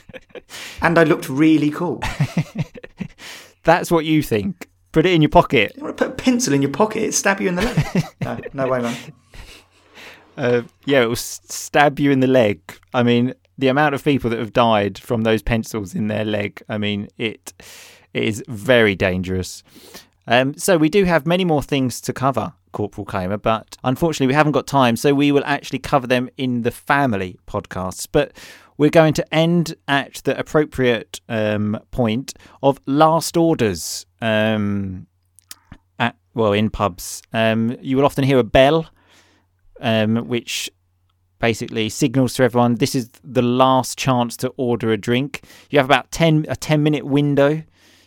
and 0.82 0.96
I 0.96 1.02
looked 1.02 1.28
really 1.28 1.70
cool. 1.70 2.00
That's 3.66 3.90
what 3.90 4.04
you 4.04 4.22
think. 4.22 4.68
Put 4.92 5.04
it 5.06 5.12
in 5.12 5.20
your 5.20 5.28
pocket. 5.28 5.72
You 5.76 5.82
want 5.82 5.98
to 5.98 6.04
put 6.04 6.12
a 6.12 6.16
pencil 6.16 6.54
in 6.54 6.62
your 6.62 6.70
pocket, 6.70 7.02
It 7.02 7.12
stab 7.12 7.40
you 7.40 7.48
in 7.48 7.56
the 7.56 7.62
leg? 7.62 8.04
No, 8.22 8.38
no 8.54 8.68
way, 8.68 8.80
man. 8.80 8.96
Uh, 10.36 10.62
yeah, 10.84 11.02
it 11.02 11.06
will 11.06 11.16
stab 11.16 11.98
you 11.98 12.12
in 12.12 12.20
the 12.20 12.28
leg. 12.28 12.60
I 12.94 13.02
mean, 13.02 13.34
the 13.58 13.68
amount 13.68 13.94
of 13.94 14.04
people 14.04 14.30
that 14.30 14.38
have 14.38 14.52
died 14.52 14.98
from 14.98 15.22
those 15.22 15.42
pencils 15.42 15.94
in 15.94 16.06
their 16.06 16.24
leg. 16.24 16.62
I 16.68 16.78
mean, 16.78 17.08
it, 17.18 17.52
it 18.14 18.22
is 18.22 18.44
very 18.48 18.94
dangerous. 18.94 19.64
Um, 20.28 20.56
so 20.56 20.76
we 20.78 20.88
do 20.88 21.04
have 21.04 21.26
many 21.26 21.44
more 21.44 21.62
things 21.62 22.00
to 22.02 22.12
cover, 22.12 22.52
Corporal 22.72 23.04
Coma, 23.04 23.38
but 23.38 23.76
unfortunately 23.82 24.28
we 24.28 24.34
haven't 24.34 24.52
got 24.52 24.68
time. 24.68 24.96
So 24.96 25.12
we 25.12 25.32
will 25.32 25.44
actually 25.44 25.80
cover 25.80 26.06
them 26.06 26.28
in 26.36 26.62
the 26.62 26.70
family 26.70 27.38
podcasts. 27.48 28.06
But 28.10 28.32
we're 28.78 28.90
going 28.90 29.14
to 29.14 29.34
end 29.34 29.74
at 29.88 30.20
the 30.24 30.38
appropriate 30.38 31.20
um, 31.28 31.78
point 31.90 32.34
of 32.62 32.80
last 32.86 33.36
orders. 33.36 34.06
Um, 34.20 35.06
at 35.98 36.16
well, 36.34 36.52
in 36.52 36.70
pubs, 36.70 37.22
um, 37.32 37.76
you 37.80 37.96
will 37.96 38.04
often 38.04 38.24
hear 38.24 38.38
a 38.38 38.44
bell, 38.44 38.86
um, 39.80 40.28
which 40.28 40.70
basically 41.38 41.88
signals 41.90 42.32
to 42.32 42.42
everyone 42.42 42.76
this 42.76 42.94
is 42.94 43.10
the 43.22 43.42
last 43.42 43.98
chance 43.98 44.36
to 44.38 44.48
order 44.56 44.90
a 44.92 44.96
drink. 44.96 45.42
You 45.70 45.78
have 45.78 45.86
about 45.86 46.10
ten 46.10 46.46
a 46.48 46.56
ten 46.56 46.82
minute 46.82 47.04
window 47.04 47.62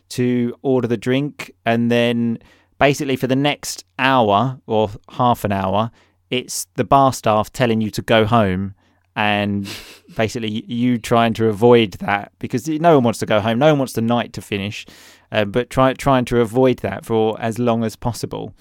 to 0.09 0.55
order 0.61 0.87
the 0.87 0.97
drink, 0.97 1.51
and 1.65 1.91
then 1.91 2.39
basically 2.79 3.15
for 3.15 3.27
the 3.27 3.35
next 3.35 3.85
hour 3.99 4.59
or 4.65 4.89
half 5.11 5.43
an 5.43 5.51
hour, 5.51 5.91
it's 6.29 6.67
the 6.75 6.83
bar 6.83 7.13
staff 7.13 7.51
telling 7.51 7.81
you 7.81 7.91
to 7.91 8.01
go 8.01 8.25
home 8.25 8.73
and 9.19 9.67
basically 10.15 10.63
you 10.65 10.97
trying 10.97 11.33
to 11.33 11.47
avoid 11.47 11.91
that 11.95 12.31
because 12.39 12.69
no 12.69 12.95
one 12.95 13.03
wants 13.03 13.19
to 13.19 13.25
go 13.25 13.41
home, 13.41 13.59
no 13.59 13.67
one 13.67 13.79
wants 13.79 13.91
the 13.91 14.01
night 14.01 14.31
to 14.31 14.41
finish, 14.41 14.85
uh, 15.33 15.43
but 15.43 15.69
try, 15.69 15.91
trying 15.91 16.23
to 16.23 16.39
avoid 16.39 16.77
that 16.79 17.03
for 17.03 17.39
as 17.41 17.59
long 17.59 17.83
as 17.83 17.97
possible. 17.97 18.53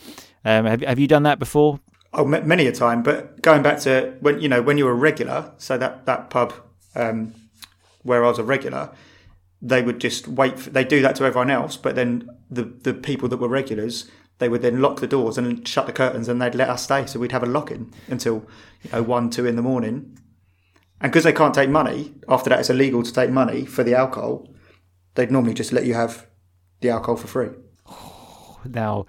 Um, 0.44 0.64
have, 0.66 0.80
have 0.80 0.98
you 0.98 1.06
done 1.06 1.22
that 1.22 1.38
before? 1.38 1.78
Oh, 2.12 2.24
many 2.24 2.66
a 2.66 2.72
time. 2.72 3.04
But 3.04 3.40
going 3.40 3.62
back 3.62 3.78
to 3.80 4.16
when 4.18 4.40
you 4.40 4.48
know 4.48 4.60
when 4.60 4.78
you 4.78 4.86
were 4.86 4.92
a 4.92 5.02
regular, 5.10 5.52
so 5.58 5.78
that 5.78 6.06
that 6.06 6.28
pub 6.28 6.52
um, 6.96 7.34
where 8.02 8.24
I 8.24 8.28
was 8.28 8.40
a 8.40 8.42
regular, 8.42 8.90
they 9.62 9.82
would 9.82 10.00
just 10.00 10.26
wait. 10.26 10.58
For, 10.58 10.70
they 10.70 10.84
do 10.84 11.02
that 11.02 11.14
to 11.16 11.24
everyone 11.24 11.50
else, 11.50 11.76
but 11.76 11.94
then 11.94 12.28
the 12.50 12.64
the 12.64 12.94
people 12.94 13.28
that 13.28 13.36
were 13.36 13.48
regulars, 13.48 14.10
they 14.38 14.48
would 14.48 14.62
then 14.62 14.80
lock 14.80 15.00
the 15.00 15.06
doors 15.06 15.36
and 15.36 15.68
shut 15.68 15.86
the 15.86 15.92
curtains, 15.92 16.28
and 16.28 16.40
they'd 16.40 16.54
let 16.54 16.70
us 16.70 16.82
stay. 16.82 17.04
So 17.06 17.20
we'd 17.20 17.32
have 17.32 17.44
a 17.44 17.46
lock 17.46 17.70
in 17.70 17.92
until 18.08 18.46
you 18.82 18.90
know 18.90 19.02
one, 19.02 19.28
two 19.28 19.46
in 19.46 19.54
the 19.54 19.62
morning. 19.62 20.18
And 21.00 21.12
because 21.12 21.24
they 21.24 21.32
can't 21.32 21.54
take 21.54 21.70
money 21.70 22.14
after 22.28 22.50
that, 22.50 22.60
it's 22.60 22.70
illegal 22.70 23.02
to 23.02 23.12
take 23.12 23.30
money 23.30 23.64
for 23.64 23.84
the 23.84 23.94
alcohol. 23.94 24.48
They'd 25.14 25.30
normally 25.30 25.54
just 25.54 25.72
let 25.72 25.84
you 25.84 25.94
have 25.94 26.26
the 26.80 26.90
alcohol 26.90 27.16
for 27.16 27.26
free. 27.26 27.50
Now, 28.64 29.06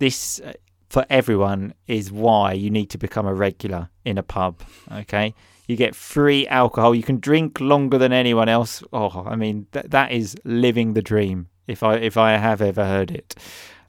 this 0.00 0.40
uh, 0.40 0.52
for 0.88 1.06
everyone 1.08 1.72
is 1.86 2.10
why 2.10 2.52
you 2.52 2.68
need 2.68 2.90
to 2.90 2.98
become 2.98 3.26
a 3.26 3.32
regular 3.32 3.90
in 4.04 4.18
a 4.18 4.22
pub. 4.24 4.60
Okay, 4.90 5.34
you 5.68 5.76
get 5.76 5.94
free 5.94 6.48
alcohol. 6.48 6.94
You 6.94 7.04
can 7.04 7.20
drink 7.20 7.60
longer 7.60 7.96
than 7.96 8.12
anyone 8.12 8.48
else. 8.48 8.82
Oh, 8.92 9.24
I 9.24 9.36
mean 9.36 9.66
th- 9.72 9.86
that 9.88 10.10
is 10.10 10.36
living 10.44 10.94
the 10.94 11.00
dream. 11.00 11.48
If 11.68 11.82
I 11.82 11.96
if 11.96 12.16
I 12.16 12.36
have 12.36 12.60
ever 12.60 12.84
heard 12.84 13.10
it. 13.12 13.36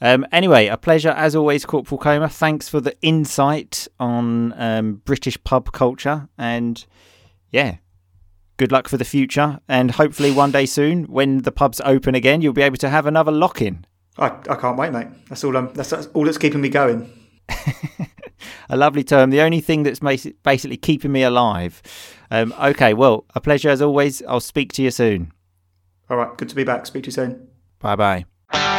Um, 0.01 0.25
anyway, 0.31 0.67
a 0.67 0.77
pleasure 0.77 1.09
as 1.09 1.35
always, 1.35 1.65
Corporal 1.65 1.99
Coma. 1.99 2.29
Thanks 2.29 2.69
for 2.69 2.79
the 2.79 2.95
insight 3.01 3.87
on 3.99 4.53
um, 4.61 5.01
British 5.05 5.43
pub 5.43 5.71
culture, 5.71 6.29
and 6.37 6.85
yeah, 7.51 7.77
good 8.57 8.71
luck 8.71 8.87
for 8.87 8.97
the 8.97 9.05
future. 9.05 9.59
And 9.67 9.91
hopefully, 9.91 10.31
one 10.31 10.51
day 10.51 10.65
soon, 10.65 11.05
when 11.05 11.39
the 11.39 11.51
pubs 11.51 11.81
open 11.83 12.15
again, 12.15 12.41
you'll 12.41 12.53
be 12.53 12.61
able 12.61 12.77
to 12.77 12.89
have 12.89 13.05
another 13.05 13.31
lock 13.31 13.61
in. 13.61 13.85
I, 14.17 14.27
I 14.49 14.55
can't 14.55 14.77
wait, 14.77 14.91
mate. 14.91 15.07
That's 15.29 15.43
all. 15.43 15.55
I'm, 15.55 15.73
that's, 15.73 15.89
that's 15.89 16.07
all 16.07 16.25
that's 16.25 16.37
keeping 16.37 16.61
me 16.61 16.69
going. 16.69 17.11
a 18.69 18.77
lovely 18.77 19.03
term. 19.03 19.29
The 19.29 19.41
only 19.41 19.61
thing 19.61 19.83
that's 19.83 19.99
basically 19.99 20.77
keeping 20.77 21.11
me 21.11 21.23
alive. 21.23 21.81
Um, 22.29 22.53
okay, 22.59 22.93
well, 22.93 23.25
a 23.33 23.41
pleasure 23.41 23.69
as 23.69 23.81
always. 23.81 24.21
I'll 24.23 24.39
speak 24.39 24.73
to 24.73 24.83
you 24.83 24.91
soon. 24.91 25.31
All 26.09 26.17
right, 26.17 26.37
good 26.37 26.49
to 26.49 26.55
be 26.55 26.63
back. 26.63 26.85
Speak 26.85 27.03
to 27.03 27.07
you 27.07 27.13
soon. 27.13 27.47
Bye 27.79 27.95
bye. 27.95 28.75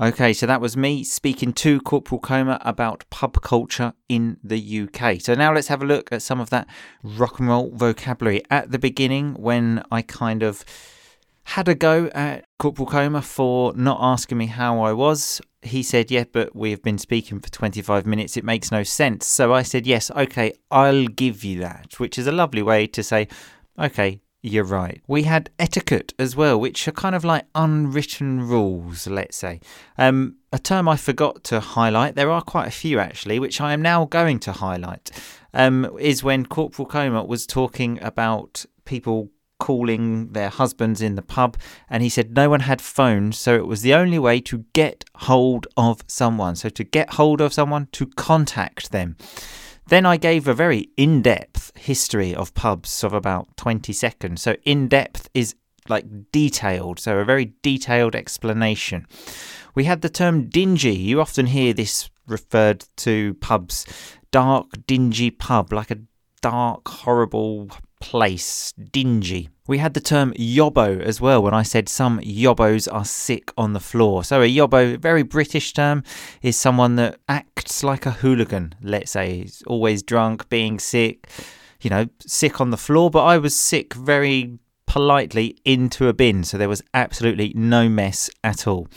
Okay, 0.00 0.32
so 0.32 0.46
that 0.46 0.60
was 0.60 0.76
me 0.76 1.02
speaking 1.02 1.52
to 1.54 1.80
Corporal 1.80 2.20
Coma 2.20 2.60
about 2.60 3.04
pub 3.10 3.42
culture 3.42 3.94
in 4.08 4.36
the 4.44 4.88
UK. 4.88 5.20
So 5.20 5.34
now 5.34 5.52
let's 5.52 5.66
have 5.66 5.82
a 5.82 5.86
look 5.86 6.12
at 6.12 6.22
some 6.22 6.40
of 6.40 6.50
that 6.50 6.68
rock 7.02 7.40
and 7.40 7.48
roll 7.48 7.72
vocabulary. 7.74 8.42
At 8.48 8.70
the 8.70 8.78
beginning, 8.78 9.34
when 9.34 9.82
I 9.90 10.02
kind 10.02 10.44
of 10.44 10.64
had 11.48 11.66
a 11.66 11.74
go 11.74 12.10
at 12.14 12.44
Corporal 12.58 12.86
Coma 12.86 13.22
for 13.22 13.72
not 13.74 13.98
asking 14.00 14.36
me 14.36 14.46
how 14.46 14.80
I 14.82 14.92
was. 14.92 15.40
He 15.62 15.82
said, 15.82 16.10
Yeah, 16.10 16.24
but 16.30 16.54
we've 16.54 16.82
been 16.82 16.98
speaking 16.98 17.40
for 17.40 17.48
25 17.48 18.04
minutes. 18.04 18.36
It 18.36 18.44
makes 18.44 18.70
no 18.70 18.82
sense. 18.82 19.26
So 19.26 19.54
I 19.54 19.62
said, 19.62 19.86
Yes, 19.86 20.10
okay, 20.10 20.52
I'll 20.70 21.06
give 21.06 21.44
you 21.44 21.58
that, 21.60 21.98
which 21.98 22.18
is 22.18 22.26
a 22.26 22.32
lovely 22.32 22.62
way 22.62 22.86
to 22.88 23.02
say, 23.02 23.28
Okay, 23.78 24.20
you're 24.42 24.64
right. 24.64 25.02
We 25.06 25.24
had 25.24 25.50
etiquette 25.58 26.14
as 26.18 26.36
well, 26.36 26.58
which 26.60 26.86
are 26.86 26.92
kind 26.92 27.14
of 27.14 27.24
like 27.24 27.46
unwritten 27.54 28.46
rules, 28.46 29.06
let's 29.06 29.36
say. 29.36 29.60
Um, 29.96 30.36
a 30.52 30.58
term 30.58 30.88
I 30.88 30.96
forgot 30.96 31.42
to 31.44 31.60
highlight, 31.60 32.14
there 32.14 32.30
are 32.30 32.42
quite 32.42 32.68
a 32.68 32.72
few 32.72 32.98
actually, 32.98 33.38
which 33.38 33.60
I 33.60 33.72
am 33.72 33.82
now 33.82 34.04
going 34.04 34.38
to 34.40 34.52
highlight, 34.52 35.10
um, 35.52 35.96
is 35.98 36.22
when 36.22 36.46
Corporal 36.46 36.86
Coma 36.86 37.24
was 37.24 37.46
talking 37.46 37.98
about 38.02 38.64
people 38.84 39.30
calling 39.58 40.32
their 40.32 40.48
husbands 40.48 41.02
in 41.02 41.16
the 41.16 41.22
pub, 41.22 41.56
and 41.90 42.02
he 42.02 42.08
said 42.08 42.36
no 42.36 42.48
one 42.48 42.60
had 42.60 42.80
phones, 42.80 43.36
so 43.36 43.56
it 43.56 43.66
was 43.66 43.82
the 43.82 43.92
only 43.92 44.18
way 44.18 44.40
to 44.40 44.64
get 44.72 45.04
hold 45.16 45.66
of 45.76 46.02
someone. 46.06 46.54
So, 46.54 46.68
to 46.68 46.84
get 46.84 47.14
hold 47.14 47.40
of 47.40 47.52
someone, 47.52 47.88
to 47.92 48.06
contact 48.06 48.92
them. 48.92 49.16
Then 49.88 50.04
I 50.04 50.18
gave 50.18 50.46
a 50.46 50.54
very 50.54 50.90
in 50.98 51.22
depth 51.22 51.72
history 51.76 52.34
of 52.34 52.52
pubs 52.52 53.02
of 53.02 53.14
about 53.14 53.56
20 53.56 53.92
seconds. 53.94 54.42
So, 54.42 54.54
in 54.64 54.86
depth 54.86 55.30
is 55.32 55.54
like 55.88 56.30
detailed, 56.30 56.98
so 57.00 57.18
a 57.18 57.24
very 57.24 57.54
detailed 57.62 58.14
explanation. 58.14 59.06
We 59.74 59.84
had 59.84 60.02
the 60.02 60.10
term 60.10 60.50
dingy. 60.50 60.94
You 60.94 61.22
often 61.22 61.46
hear 61.46 61.72
this 61.72 62.10
referred 62.26 62.84
to 62.98 63.34
pubs. 63.34 63.86
Dark, 64.30 64.66
dingy 64.86 65.30
pub, 65.30 65.72
like 65.72 65.90
a 65.90 66.00
dark, 66.42 66.86
horrible 66.86 67.70
place, 68.00 68.72
dingy. 68.72 69.48
We 69.68 69.78
had 69.78 69.92
the 69.92 70.00
term 70.00 70.32
yobbo 70.32 70.98
as 71.02 71.20
well 71.20 71.42
when 71.42 71.52
I 71.52 71.62
said 71.62 71.90
some 71.90 72.20
yobbos 72.20 72.88
are 72.90 73.04
sick 73.04 73.52
on 73.58 73.74
the 73.74 73.80
floor. 73.80 74.24
So, 74.24 74.40
a 74.40 74.48
yobbo, 74.48 74.98
very 74.98 75.22
British 75.22 75.74
term, 75.74 76.02
is 76.40 76.56
someone 76.56 76.96
that 76.96 77.20
acts 77.28 77.84
like 77.84 78.06
a 78.06 78.12
hooligan, 78.12 78.74
let's 78.82 79.10
say. 79.10 79.42
He's 79.42 79.62
always 79.66 80.02
drunk, 80.02 80.48
being 80.48 80.78
sick, 80.78 81.28
you 81.82 81.90
know, 81.90 82.06
sick 82.20 82.62
on 82.62 82.70
the 82.70 82.78
floor. 82.78 83.10
But 83.10 83.24
I 83.24 83.36
was 83.36 83.54
sick 83.54 83.92
very 83.92 84.58
politely 84.88 85.54
into 85.66 86.08
a 86.08 86.14
bin, 86.14 86.42
so 86.42 86.56
there 86.56 86.68
was 86.68 86.82
absolutely 86.94 87.52
no 87.54 87.90
mess 87.90 88.30
at 88.42 88.66
all. 88.66 88.88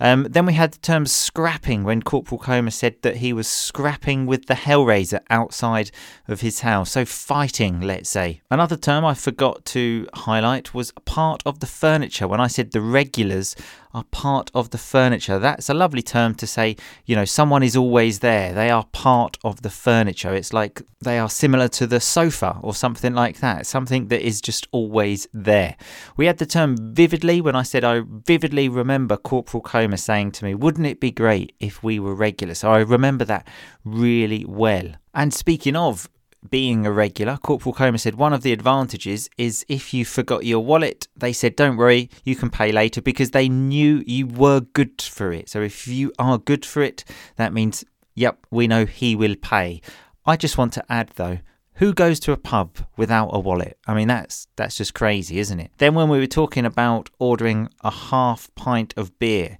Um, 0.00 0.26
then 0.28 0.46
we 0.46 0.54
had 0.54 0.72
the 0.72 0.78
term 0.78 1.04
scrapping 1.06 1.84
when 1.84 2.02
Corporal 2.02 2.40
Coma 2.40 2.70
said 2.70 2.96
that 3.02 3.18
he 3.18 3.32
was 3.32 3.46
scrapping 3.46 4.24
with 4.24 4.46
the 4.46 4.54
Hellraiser 4.54 5.20
outside 5.28 5.90
of 6.26 6.40
his 6.40 6.60
house. 6.60 6.92
So 6.92 7.04
fighting, 7.04 7.82
let's 7.82 8.08
say. 8.08 8.40
Another 8.50 8.76
term 8.76 9.04
I 9.04 9.12
forgot 9.12 9.64
to 9.66 10.08
highlight 10.14 10.72
was 10.72 10.92
part 11.04 11.42
of 11.44 11.60
the 11.60 11.66
furniture 11.66 12.26
when 12.26 12.40
I 12.40 12.46
said 12.46 12.72
the 12.72 12.80
regulars 12.80 13.54
are 13.94 14.04
part 14.04 14.50
of 14.54 14.70
the 14.70 14.78
furniture. 14.78 15.38
That's 15.38 15.70
a 15.70 15.74
lovely 15.74 16.02
term 16.02 16.34
to 16.34 16.46
say, 16.46 16.76
you 17.06 17.14
know, 17.14 17.24
someone 17.24 17.62
is 17.62 17.76
always 17.76 18.18
there. 18.18 18.52
They 18.52 18.68
are 18.68 18.84
part 18.92 19.38
of 19.44 19.62
the 19.62 19.70
furniture. 19.70 20.34
It's 20.34 20.52
like 20.52 20.82
they 21.00 21.18
are 21.18 21.30
similar 21.30 21.68
to 21.68 21.86
the 21.86 22.00
sofa 22.00 22.58
or 22.60 22.74
something 22.74 23.14
like 23.14 23.38
that, 23.38 23.66
something 23.66 24.08
that 24.08 24.26
is 24.26 24.40
just 24.40 24.66
always 24.72 25.28
there. 25.32 25.76
We 26.16 26.26
had 26.26 26.38
the 26.38 26.46
term 26.46 26.76
vividly 26.94 27.40
when 27.40 27.54
I 27.54 27.62
said 27.62 27.84
I 27.84 28.02
vividly 28.04 28.68
remember 28.68 29.16
Corporal 29.16 29.62
Coma 29.62 29.96
saying 29.96 30.32
to 30.32 30.44
me, 30.44 30.54
wouldn't 30.54 30.86
it 30.86 30.98
be 30.98 31.12
great 31.12 31.54
if 31.60 31.82
we 31.82 32.00
were 32.00 32.14
regular? 32.14 32.54
So 32.54 32.72
I 32.72 32.80
remember 32.80 33.24
that 33.26 33.46
really 33.84 34.44
well. 34.44 34.88
And 35.14 35.32
speaking 35.32 35.76
of 35.76 36.08
being 36.50 36.86
a 36.86 36.92
regular, 36.92 37.36
Corporal 37.36 37.74
Coma 37.74 37.98
said 37.98 38.14
one 38.14 38.32
of 38.32 38.42
the 38.42 38.52
advantages 38.52 39.28
is 39.38 39.64
if 39.68 39.94
you 39.94 40.04
forgot 40.04 40.44
your 40.44 40.64
wallet, 40.64 41.08
they 41.16 41.32
said, 41.32 41.56
don't 41.56 41.76
worry, 41.76 42.10
you 42.24 42.36
can 42.36 42.50
pay 42.50 42.72
later 42.72 43.00
because 43.00 43.30
they 43.30 43.48
knew 43.48 44.02
you 44.06 44.26
were 44.26 44.60
good 44.60 45.00
for 45.00 45.32
it. 45.32 45.48
So 45.48 45.62
if 45.62 45.88
you 45.88 46.12
are 46.18 46.38
good 46.38 46.64
for 46.64 46.82
it, 46.82 47.04
that 47.36 47.52
means, 47.52 47.84
yep, 48.14 48.46
we 48.50 48.66
know 48.66 48.84
he 48.84 49.16
will 49.16 49.36
pay. 49.36 49.80
I 50.26 50.36
just 50.36 50.58
want 50.58 50.72
to 50.74 50.84
add 50.88 51.10
though, 51.16 51.38
who 51.78 51.92
goes 51.92 52.20
to 52.20 52.32
a 52.32 52.36
pub 52.36 52.78
without 52.96 53.30
a 53.32 53.40
wallet? 53.40 53.78
I 53.86 53.94
mean, 53.94 54.08
that's 54.08 54.46
that's 54.56 54.76
just 54.76 54.94
crazy, 54.94 55.38
isn't 55.38 55.58
it? 55.58 55.72
Then 55.78 55.94
when 55.94 56.08
we 56.08 56.20
were 56.20 56.26
talking 56.26 56.64
about 56.64 57.10
ordering 57.18 57.68
a 57.82 57.90
half 57.90 58.48
pint 58.54 58.94
of 58.96 59.18
beer, 59.18 59.58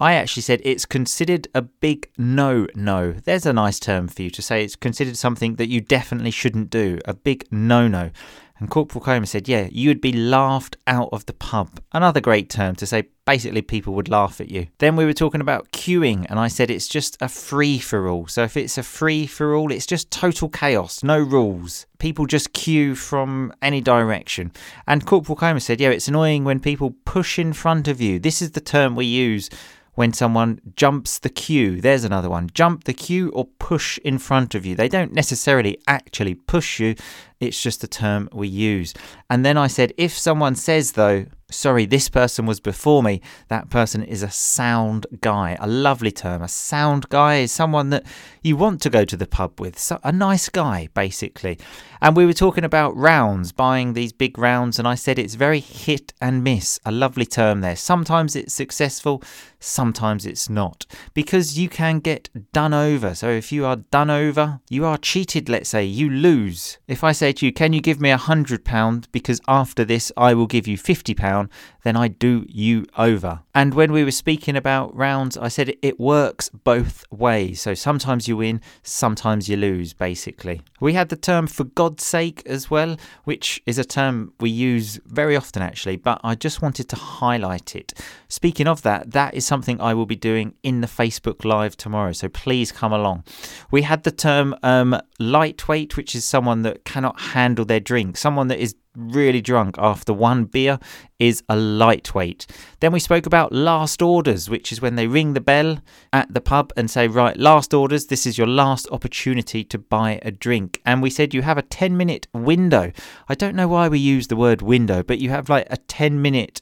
I 0.00 0.14
actually 0.14 0.42
said 0.42 0.62
it's 0.64 0.86
considered 0.86 1.46
a 1.54 1.60
big 1.60 2.10
no 2.16 2.66
no. 2.74 3.12
There's 3.12 3.44
a 3.44 3.52
nice 3.52 3.78
term 3.78 4.08
for 4.08 4.22
you 4.22 4.30
to 4.30 4.40
say 4.40 4.64
it's 4.64 4.74
considered 4.74 5.18
something 5.18 5.56
that 5.56 5.68
you 5.68 5.82
definitely 5.82 6.30
shouldn't 6.30 6.70
do, 6.70 6.98
a 7.04 7.12
big 7.12 7.46
no 7.50 7.86
no. 7.86 8.10
And 8.58 8.68
Corporal 8.68 9.02
Coma 9.02 9.26
said, 9.26 9.48
yeah, 9.48 9.68
you 9.72 9.88
would 9.88 10.02
be 10.02 10.12
laughed 10.12 10.76
out 10.86 11.08
of 11.12 11.24
the 11.24 11.32
pub. 11.32 11.80
Another 11.92 12.20
great 12.20 12.50
term 12.50 12.76
to 12.76 12.86
say 12.86 13.04
basically 13.24 13.62
people 13.62 13.94
would 13.94 14.10
laugh 14.10 14.38
at 14.38 14.50
you. 14.50 14.66
Then 14.78 14.96
we 14.96 15.06
were 15.06 15.14
talking 15.14 15.40
about 15.40 15.72
queuing, 15.72 16.26
and 16.28 16.38
I 16.38 16.48
said 16.48 16.70
it's 16.70 16.86
just 16.86 17.16
a 17.22 17.28
free 17.28 17.78
for 17.78 18.06
all. 18.06 18.26
So 18.26 18.42
if 18.42 18.58
it's 18.58 18.76
a 18.76 18.82
free 18.82 19.26
for 19.26 19.54
all, 19.54 19.72
it's 19.72 19.86
just 19.86 20.10
total 20.10 20.50
chaos, 20.50 21.02
no 21.02 21.18
rules. 21.18 21.86
People 21.98 22.26
just 22.26 22.52
queue 22.52 22.94
from 22.94 23.54
any 23.62 23.80
direction. 23.80 24.52
And 24.86 25.06
Corporal 25.06 25.36
Coma 25.36 25.60
said, 25.60 25.80
yeah, 25.80 25.88
it's 25.88 26.08
annoying 26.08 26.44
when 26.44 26.60
people 26.60 26.94
push 27.06 27.38
in 27.38 27.54
front 27.54 27.88
of 27.88 27.98
you. 27.98 28.18
This 28.18 28.42
is 28.42 28.50
the 28.50 28.60
term 28.60 28.94
we 28.94 29.06
use 29.06 29.48
when 29.94 30.12
someone 30.12 30.60
jumps 30.76 31.18
the 31.18 31.28
queue. 31.28 31.80
There's 31.80 32.04
another 32.04 32.30
one. 32.30 32.50
Jump 32.52 32.84
the 32.84 32.94
queue 32.94 33.30
or 33.30 33.46
push 33.58 33.98
in 33.98 34.18
front 34.18 34.54
of 34.54 34.64
you. 34.64 34.74
They 34.74 34.88
don't 34.88 35.12
necessarily 35.12 35.78
actually 35.86 36.34
push 36.34 36.80
you, 36.80 36.94
It's 37.40 37.60
just 37.60 37.82
a 37.82 37.88
term 37.88 38.28
we 38.32 38.48
use. 38.48 38.94
And 39.30 39.44
then 39.44 39.56
I 39.56 39.66
said, 39.66 39.94
if 39.96 40.16
someone 40.16 40.54
says, 40.54 40.92
though, 40.92 41.24
sorry, 41.50 41.86
this 41.86 42.08
person 42.08 42.46
was 42.46 42.60
before 42.60 43.02
me, 43.02 43.20
that 43.48 43.70
person 43.70 44.02
is 44.02 44.22
a 44.22 44.30
sound 44.30 45.06
guy. 45.20 45.56
A 45.58 45.66
lovely 45.66 46.12
term. 46.12 46.42
A 46.42 46.48
sound 46.48 47.08
guy 47.08 47.36
is 47.36 47.52
someone 47.52 47.90
that 47.90 48.04
you 48.42 48.56
want 48.56 48.80
to 48.82 48.90
go 48.90 49.04
to 49.04 49.16
the 49.16 49.26
pub 49.26 49.60
with. 49.60 49.78
So, 49.78 49.98
a 50.04 50.12
nice 50.12 50.48
guy, 50.48 50.88
basically. 50.94 51.58
And 52.02 52.16
we 52.16 52.24
were 52.24 52.32
talking 52.32 52.64
about 52.64 52.96
rounds, 52.96 53.52
buying 53.52 53.92
these 53.92 54.12
big 54.12 54.38
rounds, 54.38 54.78
and 54.78 54.88
I 54.88 54.94
said 54.94 55.18
it's 55.18 55.34
very 55.34 55.60
hit 55.60 56.12
and 56.20 56.42
miss. 56.42 56.80
A 56.84 56.92
lovely 56.92 57.26
term 57.26 57.60
there. 57.60 57.76
Sometimes 57.76 58.34
it's 58.34 58.54
successful, 58.54 59.22
sometimes 59.58 60.24
it's 60.24 60.48
not. 60.48 60.86
Because 61.12 61.58
you 61.58 61.68
can 61.68 62.00
get 62.00 62.30
done 62.52 62.72
over. 62.72 63.14
So 63.14 63.28
if 63.28 63.52
you 63.52 63.66
are 63.66 63.76
done 63.76 64.08
over, 64.08 64.60
you 64.70 64.86
are 64.86 64.96
cheated, 64.96 65.48
let's 65.48 65.68
say, 65.68 65.84
you 65.84 66.08
lose. 66.08 66.78
If 66.88 67.04
I 67.04 67.12
say 67.12 67.29
to 67.32 67.46
you, 67.46 67.52
Can 67.52 67.72
you 67.72 67.80
give 67.80 68.00
me 68.00 68.10
a 68.10 68.16
hundred 68.16 68.64
pound? 68.64 69.08
Because 69.12 69.40
after 69.48 69.84
this 69.84 70.12
I 70.16 70.34
will 70.34 70.46
give 70.46 70.66
you 70.66 70.76
fifty 70.76 71.14
pound, 71.14 71.48
then 71.82 71.96
I 71.96 72.08
do 72.08 72.44
you 72.48 72.86
over. 72.96 73.40
And 73.54 73.74
when 73.74 73.92
we 73.92 74.04
were 74.04 74.10
speaking 74.10 74.56
about 74.56 74.94
rounds, 74.94 75.36
I 75.36 75.48
said 75.48 75.74
it 75.82 75.98
works 75.98 76.48
both 76.48 77.04
ways. 77.10 77.60
So 77.60 77.74
sometimes 77.74 78.28
you 78.28 78.36
win, 78.36 78.60
sometimes 78.82 79.48
you 79.48 79.56
lose, 79.56 79.92
basically. 79.92 80.62
We 80.80 80.94
had 80.94 81.08
the 81.08 81.16
term 81.16 81.46
for 81.46 81.64
God's 81.64 82.04
sake 82.04 82.42
as 82.46 82.70
well, 82.70 82.96
which 83.24 83.62
is 83.66 83.78
a 83.78 83.84
term 83.84 84.32
we 84.40 84.50
use 84.50 85.00
very 85.06 85.36
often 85.36 85.62
actually, 85.62 85.96
but 85.96 86.20
I 86.22 86.34
just 86.34 86.62
wanted 86.62 86.88
to 86.90 86.96
highlight 86.96 87.74
it. 87.74 87.92
Speaking 88.28 88.66
of 88.66 88.82
that, 88.82 89.12
that 89.12 89.34
is 89.34 89.46
something 89.46 89.80
I 89.80 89.94
will 89.94 90.06
be 90.06 90.16
doing 90.16 90.54
in 90.62 90.80
the 90.80 90.86
Facebook 90.86 91.44
Live 91.44 91.76
tomorrow, 91.76 92.12
so 92.12 92.28
please 92.28 92.72
come 92.72 92.92
along. 92.92 93.24
We 93.70 93.82
had 93.82 94.04
the 94.04 94.10
term 94.10 94.54
um, 94.62 95.00
lightweight, 95.18 95.96
which 95.96 96.14
is 96.14 96.24
someone 96.24 96.62
that 96.62 96.84
cannot 96.84 97.20
handle 97.20 97.64
their 97.64 97.80
drink, 97.80 98.16
someone 98.16 98.48
that 98.48 98.58
is 98.58 98.74
really 98.94 99.40
drunk 99.40 99.76
after 99.78 100.12
one 100.12 100.44
beer 100.44 100.78
is 101.18 101.42
a 101.48 101.56
lightweight. 101.56 102.46
Then 102.80 102.92
we 102.92 103.00
spoke 103.00 103.26
about 103.26 103.52
last 103.52 104.02
orders, 104.02 104.50
which 104.50 104.72
is 104.72 104.80
when 104.80 104.96
they 104.96 105.06
ring 105.06 105.34
the 105.34 105.40
bell 105.40 105.78
at 106.12 106.32
the 106.32 106.40
pub 106.40 106.72
and 106.76 106.90
say, 106.90 107.06
Right, 107.06 107.36
last 107.36 107.72
orders, 107.72 108.06
this 108.06 108.26
is 108.26 108.38
your 108.38 108.46
last 108.46 108.88
opportunity 108.90 109.64
to 109.64 109.78
buy 109.78 110.18
a 110.22 110.30
drink. 110.30 110.80
And 110.84 111.02
we 111.02 111.10
said 111.10 111.34
you 111.34 111.42
have 111.42 111.58
a 111.58 111.62
10 111.62 111.96
minute 111.96 112.26
window. 112.32 112.92
I 113.28 113.34
don't 113.34 113.56
know 113.56 113.68
why 113.68 113.88
we 113.88 113.98
use 113.98 114.28
the 114.28 114.36
word 114.36 114.62
window, 114.62 115.02
but 115.02 115.18
you 115.18 115.30
have 115.30 115.48
like 115.48 115.66
a 115.70 115.76
10 115.76 116.20
minute 116.20 116.60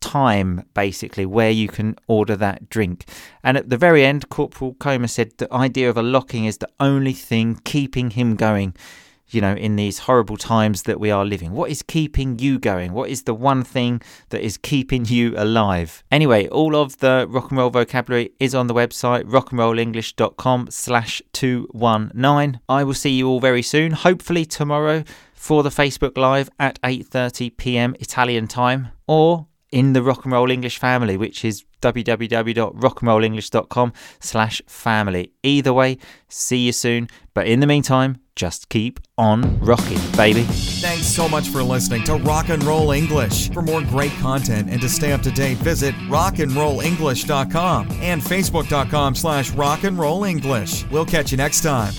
time 0.00 0.64
basically 0.74 1.26
where 1.26 1.50
you 1.50 1.68
can 1.68 1.96
order 2.06 2.36
that 2.36 2.68
drink. 2.68 3.04
And 3.42 3.56
at 3.56 3.68
the 3.68 3.76
very 3.76 4.04
end, 4.04 4.28
Corporal 4.28 4.74
Coma 4.74 5.08
said 5.08 5.32
the 5.38 5.52
idea 5.52 5.90
of 5.90 5.96
a 5.96 6.02
lock-in 6.02 6.44
is 6.44 6.58
the 6.58 6.68
only 6.78 7.12
thing 7.12 7.60
keeping 7.64 8.10
him 8.10 8.36
going 8.36 8.74
you 9.30 9.40
know, 9.40 9.54
in 9.54 9.76
these 9.76 10.00
horrible 10.00 10.36
times 10.36 10.82
that 10.84 11.00
we 11.00 11.10
are 11.10 11.24
living? 11.24 11.52
What 11.52 11.70
is 11.70 11.82
keeping 11.82 12.38
you 12.38 12.58
going? 12.58 12.92
What 12.92 13.10
is 13.10 13.24
the 13.24 13.34
one 13.34 13.62
thing 13.62 14.00
that 14.30 14.42
is 14.42 14.56
keeping 14.56 15.04
you 15.04 15.34
alive? 15.36 16.02
Anyway, 16.10 16.48
all 16.48 16.76
of 16.76 16.98
the 16.98 17.26
rock 17.28 17.50
and 17.50 17.58
roll 17.58 17.70
vocabulary 17.70 18.32
is 18.40 18.54
on 18.54 18.66
the 18.66 18.74
website 18.74 19.24
rockandrollenglish.com 19.24 20.68
slash 20.70 21.22
219. 21.32 22.60
I 22.68 22.84
will 22.84 22.94
see 22.94 23.10
you 23.10 23.28
all 23.28 23.40
very 23.40 23.62
soon, 23.62 23.92
hopefully 23.92 24.44
tomorrow 24.44 25.04
for 25.34 25.62
the 25.62 25.70
Facebook 25.70 26.16
Live 26.16 26.50
at 26.58 26.80
8:30 26.82 27.56
p.m. 27.56 27.94
Italian 28.00 28.48
time 28.48 28.88
or 29.06 29.46
in 29.70 29.92
the 29.92 30.02
Rock 30.02 30.24
and 30.24 30.32
Roll 30.32 30.50
English 30.50 30.78
family, 30.78 31.16
which 31.16 31.44
is 31.44 31.64
www.rockandrollenglish.com 31.82 33.92
slash 34.20 34.62
family. 34.66 35.32
Either 35.42 35.72
way, 35.72 35.98
see 36.28 36.58
you 36.58 36.72
soon. 36.72 37.08
But 37.34 37.46
in 37.46 37.60
the 37.60 37.66
meantime, 37.66 38.20
just 38.34 38.68
keep 38.68 38.98
on 39.16 39.60
rocking, 39.60 39.98
baby. 40.16 40.42
Thanks 40.42 41.06
so 41.06 41.28
much 41.28 41.48
for 41.48 41.62
listening 41.62 42.02
to 42.04 42.16
Rock 42.16 42.48
and 42.48 42.62
Roll 42.64 42.90
English. 42.92 43.50
For 43.50 43.62
more 43.62 43.82
great 43.82 44.12
content 44.20 44.70
and 44.70 44.80
to 44.80 44.88
stay 44.88 45.12
up 45.12 45.22
to 45.22 45.30
date, 45.30 45.58
visit 45.58 45.94
rockandrollenglish.com 46.08 47.88
and 48.00 48.22
facebook.com 48.22 49.14
slash 49.14 49.50
rock 49.50 49.84
and 49.84 49.98
roll 49.98 50.24
English. 50.24 50.84
We'll 50.90 51.06
catch 51.06 51.30
you 51.30 51.36
next 51.36 51.62
time. 51.62 51.92